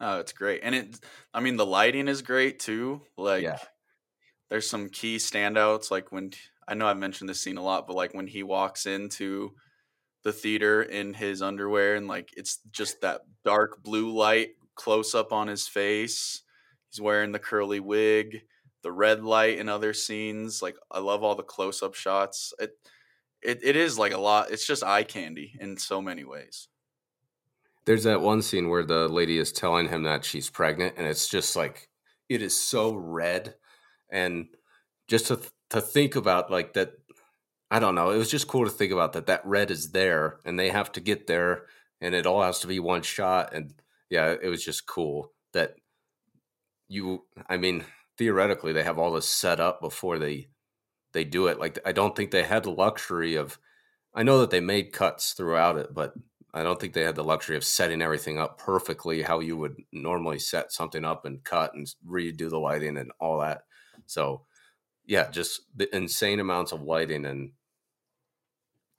[0.00, 0.60] Oh, it's great.
[0.62, 1.00] And it
[1.32, 3.02] I mean the lighting is great too.
[3.16, 3.58] Like yeah
[4.50, 6.30] there's some key standouts like when
[6.68, 9.52] I know I've mentioned this scene a lot, but like when he walks into
[10.22, 15.32] the theater in his underwear and like it's just that dark blue light close up
[15.32, 16.42] on his face.
[16.90, 18.42] He's wearing the curly wig,
[18.84, 20.62] the red light in other scenes.
[20.62, 22.52] Like I love all the close up shots.
[22.60, 22.78] It
[23.42, 24.52] it, it is like a lot.
[24.52, 26.68] It's just eye candy in so many ways.
[27.84, 31.28] There's that one scene where the lady is telling him that she's pregnant, and it's
[31.28, 31.88] just like
[32.28, 33.56] it is so red,
[34.10, 34.46] and
[35.08, 36.92] just to to think about like that.
[37.70, 38.10] I don't know.
[38.10, 39.26] It was just cool to think about that.
[39.26, 41.66] That red is there, and they have to get there,
[42.00, 43.52] and it all has to be one shot.
[43.52, 43.74] And
[44.10, 45.74] yeah, it was just cool that
[46.88, 47.24] you.
[47.48, 47.84] I mean,
[48.18, 50.48] theoretically, they have all this set up before they
[51.12, 51.58] they do it.
[51.58, 53.58] Like I don't think they had the luxury of.
[54.14, 56.14] I know that they made cuts throughout it, but
[56.54, 59.76] I don't think they had the luxury of setting everything up perfectly how you would
[59.92, 63.64] normally set something up and cut and redo the lighting and all that.
[64.06, 64.46] So,
[65.06, 67.52] yeah, just the insane amounts of lighting and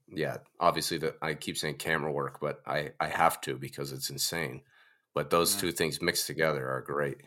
[0.08, 4.10] yeah, obviously that I keep saying camera work, but I I have to because it's
[4.10, 4.64] insane.
[5.14, 5.56] But those Yeah.
[5.56, 7.22] two things mixed together are great.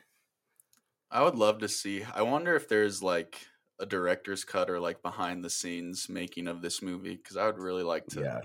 [1.11, 2.03] I would love to see.
[2.05, 3.47] I wonder if there's like
[3.79, 7.59] a director's cut or like behind the scenes making of this movie because I would
[7.59, 8.41] really like to Yeah.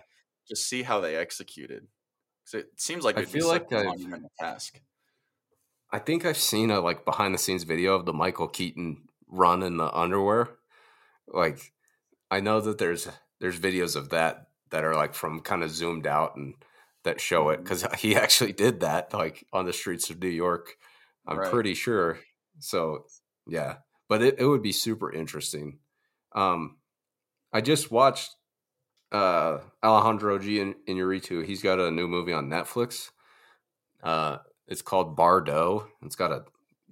[0.47, 1.88] just see how they executed.
[2.45, 4.82] Cause it seems like I feel like a monumental task.
[5.91, 9.64] I think I've seen a like behind the scenes video of the Michael Keaton run
[9.64, 10.49] in the underwear.
[11.28, 11.74] Like
[12.32, 13.07] I know that there's
[13.39, 16.55] there's videos of that that are like from kind of zoomed out and
[17.03, 17.64] that show it mm-hmm.
[17.64, 20.78] because he actually did that like on the streets of New York.
[21.28, 21.51] I'm Right.
[21.51, 22.20] pretty sure.
[22.59, 23.05] So
[23.47, 23.77] yeah,
[24.09, 25.79] but it, it would be super interesting.
[26.33, 26.77] Um,
[27.51, 28.31] I just watched
[29.11, 30.59] uh Alejandro G.
[30.59, 31.45] In- Inarritu.
[31.45, 33.11] He's got a new movie on Netflix.
[34.01, 34.37] Uh,
[34.67, 35.87] it's called Bardo.
[36.03, 36.43] It's got a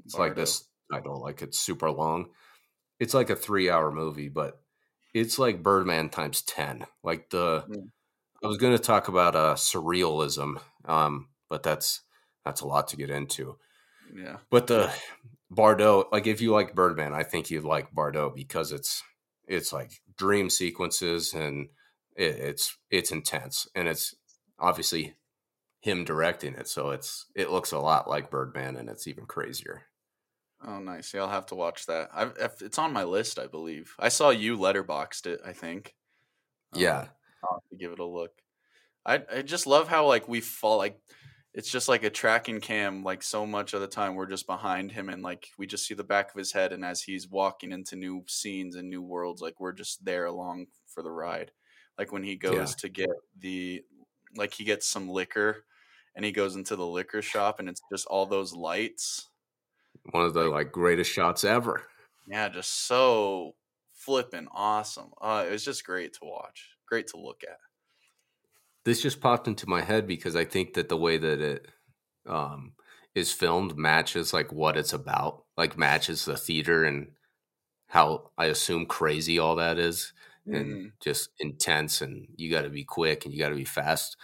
[0.06, 0.42] it's like Bardo.
[0.42, 2.30] this title, like it's super long.
[3.00, 4.62] It's like a three hour movie, but
[5.14, 6.86] it's like Birdman times ten.
[7.04, 7.90] Like the Mm.
[8.44, 12.02] I was going to talk about uh surrealism, um, but that's
[12.44, 13.58] that's a lot to get into.
[14.14, 14.38] Yeah.
[14.50, 14.94] But the
[15.50, 19.04] Bardo, like if you like Birdman, I think you'd like Bardo because it's
[19.48, 21.70] it's like dream sequences and
[22.16, 24.16] it, it's it's intense and it's
[24.60, 25.16] obviously
[25.82, 29.84] him directing it, so it's it looks a lot like Birdman and it's even crazier.
[30.64, 31.14] Oh, nice.
[31.14, 32.10] Yeah, I'll have to watch that.
[32.14, 33.96] I've, if- it's on my list, I believe.
[33.98, 35.42] I saw you letterboxed it.
[35.44, 35.96] I think.
[36.74, 37.08] Um, Yeah,
[37.44, 38.42] I'll have to give it a look.
[39.06, 41.00] I I just love how like we fall like
[41.54, 44.92] it's just like a tracking cam like so much of the time we're just behind
[44.92, 47.72] him and like we just see the back of his head and as he's walking
[47.72, 51.52] into new scenes and new worlds like we're just there along for the ride.
[51.98, 53.84] Like when he goes to get the
[54.36, 55.66] like he gets some liquor
[56.16, 59.30] and he goes into the liquor shop and it's just all those lights.
[60.12, 61.88] one of the like greatest shots ever.
[62.28, 63.56] Yeah, just so
[63.94, 65.12] flipping awesome.
[65.22, 67.58] Uh, it was just great to watch, great to look at.
[68.84, 71.68] This just popped into my head because I think that the way that it
[72.26, 72.76] um,
[73.16, 77.12] is filmed matches like what it's about, like matches the theater and
[77.88, 80.14] how I assume crazy all that is.
[80.52, 80.92] and Mhm.
[81.02, 84.18] just intense and you got to be quick and you got to be fast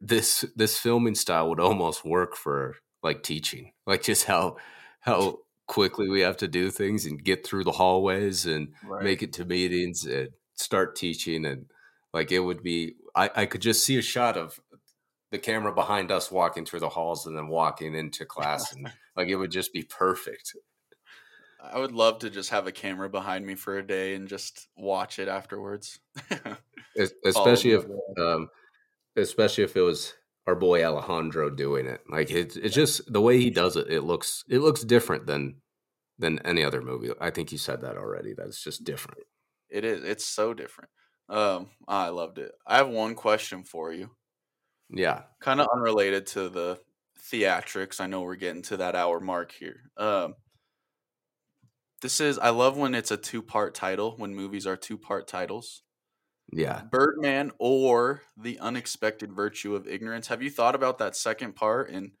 [0.00, 4.56] this this filming style would almost work for like teaching like just how
[5.00, 9.10] how quickly we have to do things and get through the hallways and Right.
[9.10, 11.70] make it to meetings and start teaching and
[12.16, 14.58] like it would be I, I could just see a shot of
[15.30, 19.28] the camera behind us walking through the halls and then walking into class and like
[19.28, 20.56] it would just be perfect
[21.62, 24.68] I would love to just have a camera behind me for a day and just
[24.76, 25.98] watch it afterwards.
[27.24, 27.84] Especially if
[28.18, 28.48] um
[29.16, 30.14] especially if it was
[30.46, 34.02] our boy Alejandro doing it like it's it's just the way he does it it
[34.02, 35.56] looks it looks different than
[36.18, 39.18] than any other movie i think you said that already that's just different
[39.68, 40.04] It is.
[40.04, 40.90] It's so different.
[41.28, 42.52] Um, I loved it.
[42.66, 44.10] I have one question for you,
[44.90, 46.78] yeah kind of unrelated to the
[47.30, 48.00] theatrics.
[48.00, 49.90] I know we're getting to that hour mark here.
[49.96, 50.34] Um,
[52.02, 52.38] this is.
[52.38, 54.14] I love when it's a two-part title.
[54.18, 55.82] When movies are two-part titles.
[56.52, 60.28] yeah Birdman or The Unexpected Virtue of Ignorance.
[60.28, 62.12] Have you thought about that second part and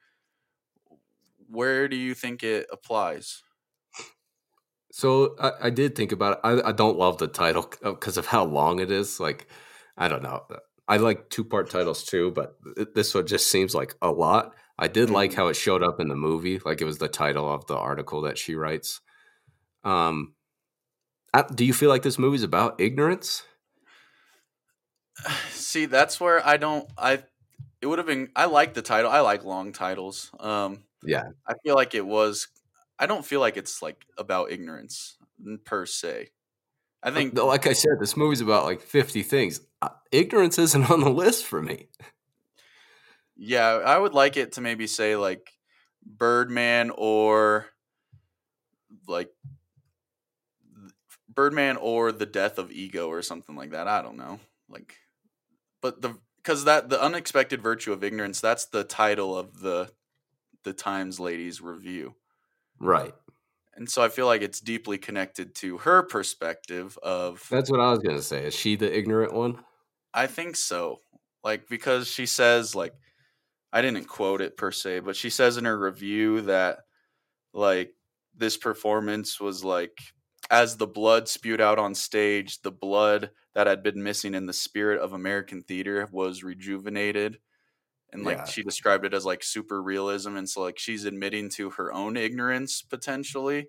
[1.48, 3.42] where do you think it applies?
[4.96, 8.26] So i, I did think about it I, I don't love the title because of
[8.26, 9.46] how long it is like
[9.96, 10.44] i don't know
[10.88, 14.54] i like two part titles too but th- this one just seems like a lot
[14.78, 15.34] i did like Mhm.
[15.36, 18.22] how it showed up in the movie like it was the title of the article
[18.22, 19.00] that she writes
[19.84, 20.34] um
[21.34, 23.44] I, do you feel like this movie's about ignorance
[25.50, 27.22] See, that's where I don't I
[27.80, 29.10] it would have been I like the title.
[29.10, 30.30] I like long titles.
[30.40, 31.24] Um Yeah.
[31.48, 32.48] I feel like it was
[32.98, 35.16] I don't feel like it's like about ignorance
[35.64, 36.30] per se.
[37.02, 39.60] I think like I said, this movie's about like 50 things.
[40.10, 41.88] Ignorance isn't on the list for me.
[43.36, 45.52] yeah, I would like it to maybe say like
[46.04, 47.66] Birdman or
[49.06, 49.30] like
[51.32, 53.88] Birdman or the death of ego or something like that.
[53.88, 54.40] I don't know.
[54.68, 54.96] like
[55.80, 59.90] but the because that the unexpected virtue of ignorance that's the title of the
[60.64, 62.14] the times ladies review
[62.80, 63.14] right.
[63.74, 67.90] And so i feel like it's deeply connected to her perspective of that's what i
[67.90, 68.46] was gonna say.
[68.46, 69.58] Is she the ignorant one?
[70.14, 71.00] I think so.
[71.44, 72.94] Like because she says like
[73.72, 76.78] i didn't quote it per se but she says in her review that
[77.52, 77.92] like
[78.34, 79.98] this performance was like
[80.50, 84.52] as the blood spewed out on stage, the blood that had been missing in the
[84.52, 87.38] spirit of American theater was rejuvenated.
[88.12, 88.44] And like yeah.
[88.44, 90.36] she described it as like super realism.
[90.36, 93.68] And so like she's admitting to her own ignorance potentially.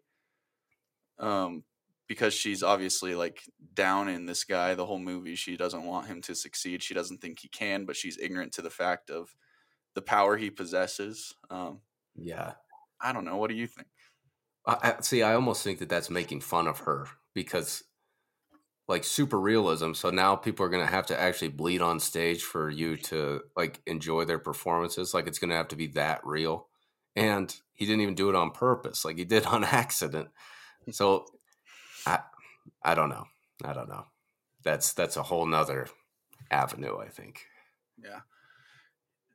[1.19, 1.63] Um,
[2.07, 3.41] because she's obviously like
[3.73, 5.35] down in this guy the whole movie.
[5.35, 6.81] She doesn't want him to succeed.
[6.81, 9.35] She doesn't think he can, but she's ignorant to the fact of
[9.93, 11.35] the power he possesses.
[11.49, 11.81] Um,
[12.15, 12.53] yeah.
[13.01, 13.37] I don't know.
[13.37, 13.87] What do you think?
[14.65, 17.83] I, see, I almost think that that's making fun of her because,
[18.87, 19.93] like, super realism.
[19.93, 23.41] So now people are going to have to actually bleed on stage for you to
[23.55, 25.13] like enjoy their performances.
[25.13, 26.67] Like, it's going to have to be that real.
[27.15, 29.03] And he didn't even do it on purpose.
[29.03, 30.29] Like, he did on accident.
[30.91, 31.25] So,
[32.05, 32.19] I,
[32.83, 33.25] I don't know.
[33.63, 34.05] I don't know.
[34.63, 35.87] That's that's a whole nother
[36.51, 36.97] avenue.
[36.97, 37.45] I think.
[38.03, 38.21] Yeah.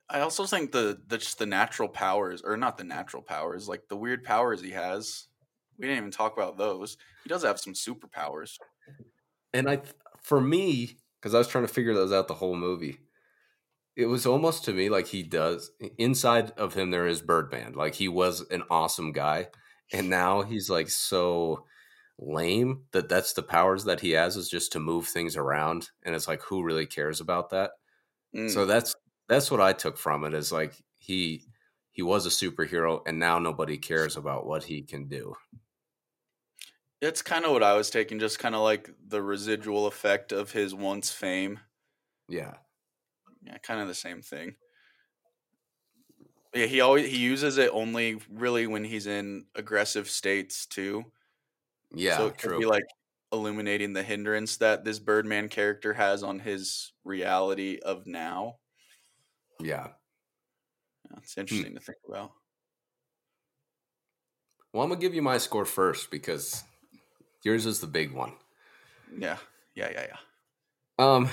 [0.09, 3.87] I also think the the just the natural powers, or not the natural powers, like
[3.89, 5.27] the weird powers he has.
[5.77, 6.97] We didn't even talk about those.
[7.23, 8.57] He does have some superpowers.
[9.53, 9.81] And I,
[10.21, 12.99] for me, because I was trying to figure those out the whole movie,
[13.95, 15.71] it was almost to me like he does.
[15.97, 17.73] Inside of him, there is Birdman.
[17.73, 19.49] Like he was an awesome guy,
[19.91, 21.65] and now he's like so
[22.19, 26.15] lame that that's the powers that he has is just to move things around, and
[26.15, 27.71] it's like who really cares about that?
[28.35, 28.49] Mm.
[28.49, 28.95] So that's
[29.29, 31.45] that's what I took from it is like he
[31.91, 35.35] he was a superhero and now nobody cares about what he can do.
[37.03, 40.51] It's kind of what I was taking, just kind of like the residual effect of
[40.51, 41.59] his once fame.
[42.29, 42.53] Yeah.
[43.45, 44.55] Yeah, kind of the same thing.
[46.53, 51.03] Yeah, he always he uses it only really when he's in aggressive states too.
[51.93, 52.59] Yeah, so it could true.
[52.59, 52.85] be like
[53.33, 58.57] illuminating the hindrance that this Birdman character has on his reality of now.
[59.59, 59.89] Yeah.
[61.17, 61.41] It's hmm.
[61.41, 61.77] interesting hmm.
[61.77, 62.31] to think about.
[64.71, 66.63] Well, I'm gonna give you my score first because
[67.43, 68.33] yours is the big one.
[69.17, 69.37] Yeah,
[69.75, 70.17] yeah, yeah, yeah.
[70.97, 71.29] Um,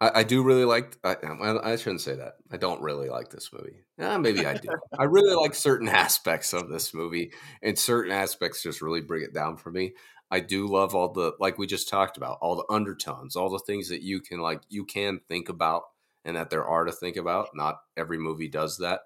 [0.00, 0.96] I, I do really like.
[1.04, 2.34] I, I, shouldn't say that.
[2.50, 3.80] I don't really like this movie.
[3.98, 4.68] Eh, maybe I do.
[4.98, 9.34] I really like certain aspects of this movie, and certain aspects just really bring it
[9.34, 9.94] down for me.
[10.30, 13.58] I do love all the like we just talked about, all the undertones, all the
[13.58, 15.82] things that you can like you can think about
[16.24, 17.48] and that there are to think about.
[17.54, 19.00] Not every movie does that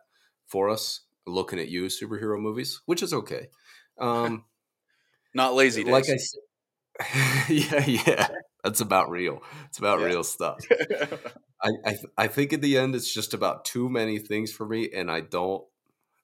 [0.47, 1.01] for us.
[1.27, 3.49] Looking at you, superhero movies, which is okay.
[3.99, 4.45] Um,
[5.35, 5.93] Not lazy days.
[5.93, 6.41] Like I said,
[7.49, 8.29] yeah, yeah,
[8.63, 9.43] that's about real.
[9.67, 10.07] It's about yeah.
[10.07, 10.61] real stuff.
[11.63, 14.91] I, I I think in the end, it's just about too many things for me,
[14.95, 15.65] and I don't,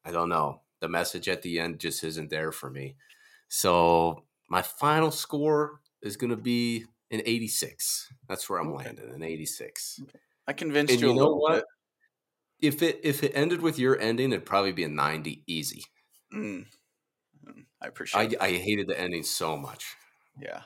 [0.05, 0.61] I don't know.
[0.81, 2.97] The message at the end just isn't there for me.
[3.49, 8.13] So my final score is going to be an 86.
[8.29, 8.85] That's where I'm okay.
[8.85, 10.01] landing, an 86.
[10.03, 10.19] Okay.
[10.47, 11.55] I convinced and you, you know what?
[11.55, 11.65] Bit.
[12.61, 15.85] If it if it ended with your ending, it'd probably be a ninety easy.
[16.35, 16.67] Mm.
[17.83, 18.37] I appreciate.
[18.41, 19.97] I, I, hated the ending so much.
[20.41, 20.63] Yeah.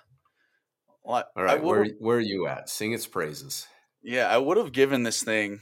[1.04, 2.68] Well, I, All right, where where are you at?
[2.68, 3.66] Sing its praises.
[4.02, 5.60] Yeah, I would have given this thing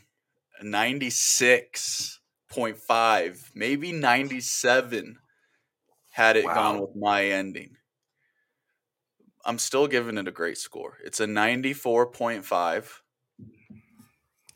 [0.63, 5.19] ninety six point five, maybe ninety seven,
[6.11, 6.55] had it wow.
[6.55, 7.77] gone with my ending.
[9.45, 10.99] I'm still giving it a great score.
[11.05, 13.03] It's a ninety four point five.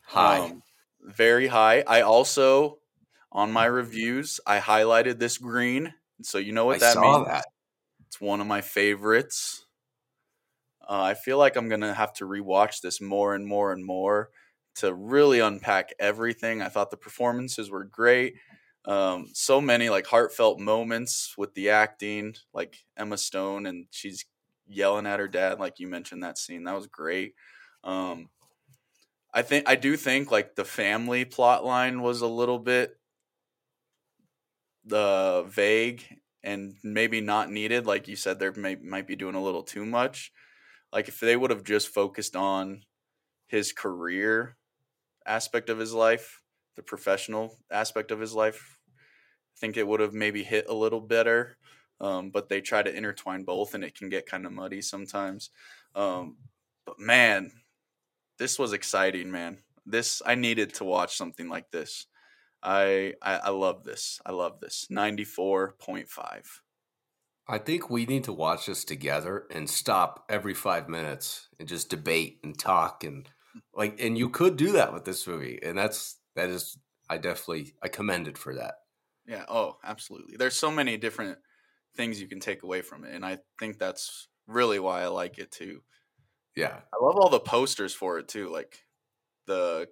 [0.02, 0.38] High.
[0.38, 0.62] Um,
[1.02, 1.82] very high.
[1.86, 2.78] I also
[3.32, 7.26] on my reviews I highlighted this green, so you know what I that means.
[7.26, 7.46] That.
[8.06, 9.64] It's one of my favorites.
[10.88, 14.30] Uh, I feel like I'm gonna have to rewatch this more and more and more
[14.76, 16.62] to really unpack everything.
[16.62, 18.34] I thought the performances were great.
[18.84, 24.24] Um, so many like heartfelt moments with the acting, like Emma Stone, and she's
[24.68, 26.64] yelling at her dad, like you mentioned that scene.
[26.64, 27.34] That was great.
[27.82, 28.28] Um,
[29.34, 32.96] I think I do think like the family plot line was a little bit
[34.92, 36.04] uh, vague
[36.42, 37.86] and maybe not needed.
[37.86, 40.32] Like you said, there may might be doing a little too much.
[40.92, 42.82] Like if they would have just focused on
[43.48, 44.56] his career
[45.26, 46.42] aspect of his life,
[46.76, 48.78] the professional aspect of his life,
[49.56, 51.56] I think it would have maybe hit a little better.
[52.00, 55.50] Um, but they try to intertwine both, and it can get kind of muddy sometimes.
[55.94, 56.36] Um,
[56.84, 57.52] but man,
[58.38, 59.58] this was exciting, man.
[59.86, 62.06] This I needed to watch something like this.
[62.66, 64.20] I I, I love this.
[64.26, 64.88] I love this.
[64.90, 66.62] Ninety four point five.
[67.48, 71.88] I think we need to watch this together and stop every five minutes and just
[71.88, 73.28] debate and talk and
[73.72, 76.76] like and you could do that with this movie and that's that is
[77.08, 78.74] I definitely I commend it for that.
[79.26, 79.44] Yeah.
[79.48, 80.36] Oh, absolutely.
[80.36, 81.38] There's so many different
[81.96, 85.38] things you can take away from it, and I think that's really why I like
[85.38, 85.82] it too.
[86.56, 88.78] Yeah, I love all the posters for it too, like
[89.46, 89.88] the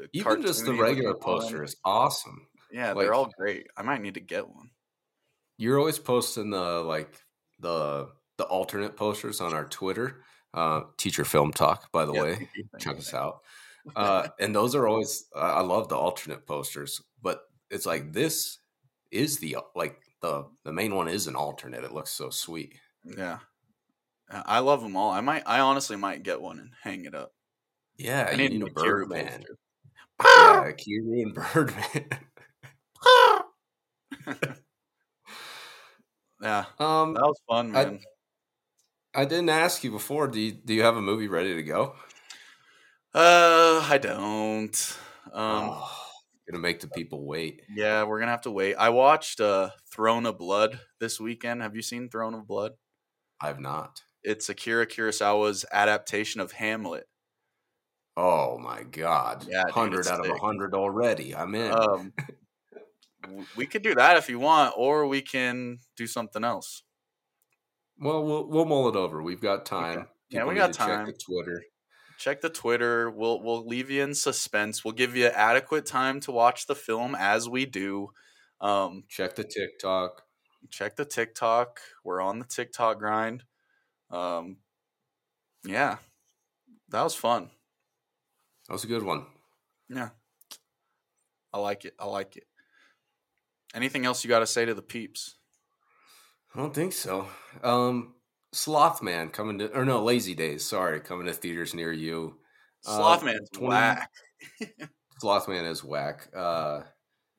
[0.00, 2.46] the even just the regular poster is awesome.
[2.72, 3.66] Yeah, like, they're all great.
[3.76, 4.70] I might need to get one.
[5.58, 7.20] You're always posting the like
[7.58, 10.22] the the alternate posters on our Twitter,
[10.54, 11.90] uh, Teacher Film Talk.
[11.92, 12.48] By the yeah, way,
[12.78, 13.40] check us out.
[13.94, 18.58] Uh, and those are always I love the alternate posters, but it's like this
[19.10, 21.84] is the like the the main one is an alternate.
[21.84, 22.74] It looks so sweet.
[23.04, 23.38] Yeah,
[24.30, 25.10] I love them all.
[25.10, 27.32] I might, I honestly might get one and hang it up.
[27.98, 29.44] Yeah, I need, need a Birdman.
[30.24, 32.06] Yeah, Kiru and Birdman.
[36.42, 38.00] yeah, um, that was fun, man.
[39.14, 40.28] I, I, didn't ask you before.
[40.28, 41.94] Do you do you have a movie ready to go?
[43.14, 44.98] Uh, I don't.
[45.32, 46.00] Um, oh
[46.50, 47.62] gonna make the people wait.
[47.74, 48.74] Yeah, we're gonna have to wait.
[48.76, 51.62] I watched uh Throne of Blood this weekend.
[51.62, 52.72] Have you seen Throne of Blood?
[53.40, 54.02] I've not.
[54.22, 57.04] It's Akira Kurosawa's adaptation of Hamlet.
[58.22, 59.46] Oh my god!
[59.48, 61.34] Yeah, hundred out of hundred already.
[61.34, 61.72] I'm in.
[61.72, 62.12] Um,
[63.56, 66.82] we could do that if you want, or we can do something else.
[67.98, 69.22] Well, we'll we'll mull it over.
[69.22, 70.06] We've got time.
[70.28, 71.06] Yeah, we got time.
[71.06, 71.62] Check the Twitter
[72.20, 73.10] check the Twitter.
[73.10, 74.84] We'll we'll leave you in suspense.
[74.84, 78.10] We'll give you adequate time to watch the film as we do.
[78.60, 80.22] Um, check the TikTok.
[80.68, 81.80] Check the TikTok.
[82.04, 83.44] We're on the TikTok grind.
[84.10, 84.58] Um,
[85.64, 85.96] yeah,
[86.90, 87.50] that was fun.
[88.70, 89.26] That was a good one.
[89.88, 90.10] Yeah,
[91.52, 91.94] I like it.
[91.98, 92.44] I like it.
[93.74, 95.34] Anything else you got to say to the peeps?
[96.54, 97.26] I don't think so.
[97.64, 98.14] Um,
[98.54, 100.64] Slothman coming to, or no, Lazy Days.
[100.64, 102.36] Sorry, coming to theaters near you.
[102.86, 104.10] Slothman's uh, 20, whack.
[105.20, 106.28] Slothman is whack.
[106.32, 106.82] Uh,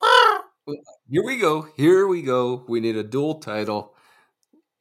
[1.10, 1.66] here we go.
[1.78, 2.66] Here we go.
[2.68, 3.96] We need a dual title: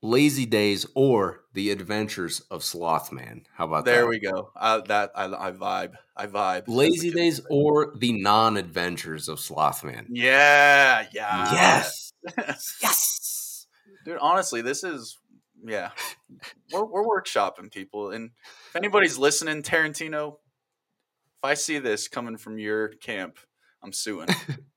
[0.02, 3.44] Lazy Days or The Adventures of Slothman.
[3.54, 4.08] How about there that?
[4.08, 4.50] we go.
[4.56, 5.92] Uh, that I, I vibe.
[6.16, 6.64] I vibe.
[6.68, 10.06] Lazy Days or The Non-Adventures of Slothman.
[10.08, 11.06] Yeah.
[11.12, 11.52] Yeah.
[11.52, 12.12] Yes.
[12.82, 13.66] yes.
[14.04, 15.18] Dude, honestly, this is
[15.64, 15.90] yeah,
[16.72, 18.30] we're, we're workshopping people, and
[18.68, 23.38] if anybody's listening, Tarantino, if I see this coming from your camp,
[23.82, 24.28] I'm suing.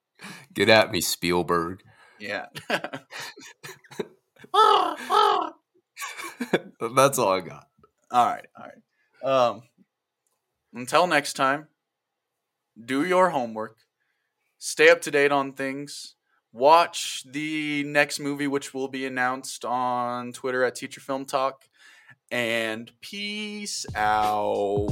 [0.53, 1.82] Get at me, Spielberg.
[2.19, 2.45] Yeah.
[6.95, 7.67] That's all I got.
[8.11, 8.73] All right, all right.
[9.23, 9.61] Um,
[10.73, 11.67] until next time,
[12.83, 13.77] do your homework,
[14.57, 16.15] stay up to date on things,
[16.51, 21.63] watch the next movie, which will be announced on Twitter at Teacher Film Talk.
[22.31, 24.89] And peace out.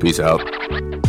[0.00, 1.01] Peace out.